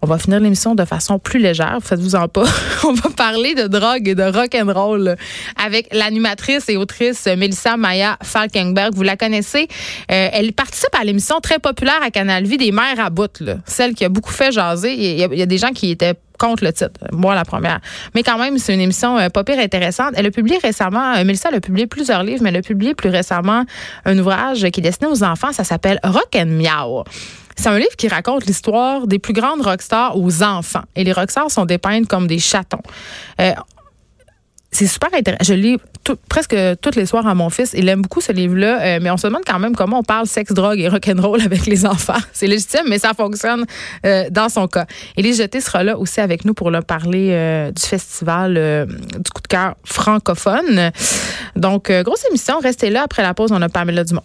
On 0.03 0.05
va 0.05 0.17
finir 0.17 0.41
l'émission 0.41 0.75
de 0.75 0.83
façon 0.83 1.17
plus 1.17 1.39
légère, 1.39 1.77
faites-vous 1.81 2.15
en 2.15 2.27
pas. 2.27 2.43
On 2.83 2.91
va 2.91 3.09
parler 3.09 3.55
de 3.55 3.67
drogue 3.67 4.05
et 4.09 4.15
de 4.15 4.23
rock 4.23 4.53
and 4.53 4.69
roll 4.73 5.15
avec 5.55 5.87
l'animatrice 5.93 6.67
et 6.67 6.75
autrice 6.75 7.25
Melissa 7.25 7.77
Maya 7.77 8.17
Falkenberg. 8.21 8.93
Vous 8.93 9.03
la 9.03 9.15
connaissez. 9.15 9.69
Euh, 10.11 10.27
elle 10.33 10.51
participe 10.51 10.93
à 10.99 11.05
l'émission 11.05 11.39
très 11.39 11.57
populaire 11.57 12.01
à 12.03 12.11
Canal 12.11 12.43
Vie 12.43 12.57
des 12.57 12.73
mères 12.73 12.99
à 12.99 13.09
bout, 13.09 13.39
là. 13.39 13.55
celle 13.65 13.93
qui 13.93 14.03
a 14.03 14.09
beaucoup 14.09 14.33
fait 14.33 14.51
jaser. 14.51 14.93
Il 14.93 15.37
y, 15.37 15.41
a, 15.41 15.45
des 15.45 15.57
gens 15.57 15.71
qui 15.71 15.91
étaient 15.91 16.15
contre 16.37 16.65
le 16.65 16.73
titre. 16.73 16.99
Moi, 17.13 17.33
la 17.33 17.45
première. 17.45 17.79
Mais 18.13 18.23
quand 18.23 18.37
même, 18.37 18.57
c'est 18.57 18.73
une 18.73 18.81
émission 18.81 19.17
euh, 19.17 19.29
pas 19.29 19.45
pire 19.45 19.59
intéressante. 19.59 20.15
Elle 20.17 20.25
a 20.25 20.31
publié 20.31 20.57
récemment, 20.61 21.13
euh, 21.13 21.23
Mélissa 21.23 21.47
a 21.47 21.61
publié 21.61 21.87
plusieurs 21.87 22.23
livres, 22.23 22.43
mais 22.43 22.49
elle 22.49 22.57
a 22.57 22.61
publié 22.61 22.93
plus 22.93 23.09
récemment 23.09 23.63
un 24.03 24.19
ouvrage 24.19 24.69
qui 24.69 24.81
est 24.81 24.83
destiné 24.83 25.09
aux 25.09 25.23
enfants. 25.23 25.53
Ça 25.53 25.63
s'appelle 25.63 26.01
Rock 26.03 26.35
and 26.35 26.47
Meow. 26.47 27.05
C'est 27.55 27.69
un 27.69 27.77
livre 27.77 27.95
qui 27.97 28.07
raconte 28.07 28.45
l'histoire 28.45 29.07
des 29.07 29.19
plus 29.19 29.33
grandes 29.33 29.61
rockstars 29.61 30.17
aux 30.17 30.43
enfants. 30.43 30.83
Et 30.95 31.03
les 31.03 31.11
rockstars 31.11 31.51
sont 31.51 31.65
dépeintes 31.65 32.07
comme 32.07 32.27
des 32.27 32.39
chatons. 32.39 32.81
Euh, 33.39 33.51
c'est 34.71 34.87
super 34.87 35.13
intéressant. 35.13 35.43
Je 35.43 35.53
lis 35.53 35.77
presque 36.27 36.55
tous 36.81 36.95
les 36.95 37.05
soirs 37.05 37.27
à 37.27 37.35
mon 37.35 37.51
fils. 37.51 37.73
Il 37.77 37.87
aime 37.89 38.01
beaucoup 38.01 38.21
ce 38.21 38.31
livre-là, 38.31 38.81
euh, 38.81 38.99
mais 39.01 39.11
on 39.11 39.17
se 39.17 39.27
demande 39.27 39.43
quand 39.45 39.59
même 39.59 39.75
comment 39.75 39.99
on 39.99 40.03
parle 40.03 40.25
sexe, 40.25 40.51
drogue 40.51 40.79
et 40.79 40.87
rock'n'roll 40.87 41.41
avec 41.45 41.67
les 41.67 41.85
enfants. 41.85 42.17
C'est 42.33 42.47
légitime, 42.47 42.85
mais 42.89 42.97
ça 42.97 43.13
fonctionne 43.13 43.65
euh, 44.05 44.25
dans 44.31 44.49
son 44.49 44.67
cas. 44.67 44.87
Élise 45.15 45.37
Jeté 45.37 45.61
sera 45.61 45.83
là 45.83 45.97
aussi 45.97 46.21
avec 46.21 46.43
nous 46.43 46.55
pour 46.55 46.71
leur 46.71 46.83
parler 46.83 47.71
du 47.73 47.81
festival 47.81 48.87
du 48.87 49.31
coup 49.31 49.41
de 49.41 49.47
cœur 49.47 49.75
francophone. 49.83 50.91
Donc, 51.55 51.91
grosse 51.91 52.25
émission. 52.29 52.57
Restez 52.59 52.89
là. 52.89 53.03
Après 53.03 53.21
la 53.21 53.35
pause, 53.35 53.51
on 53.51 53.61
a 53.61 53.69
Pamela 53.69 54.03
Dumont. 54.03 54.23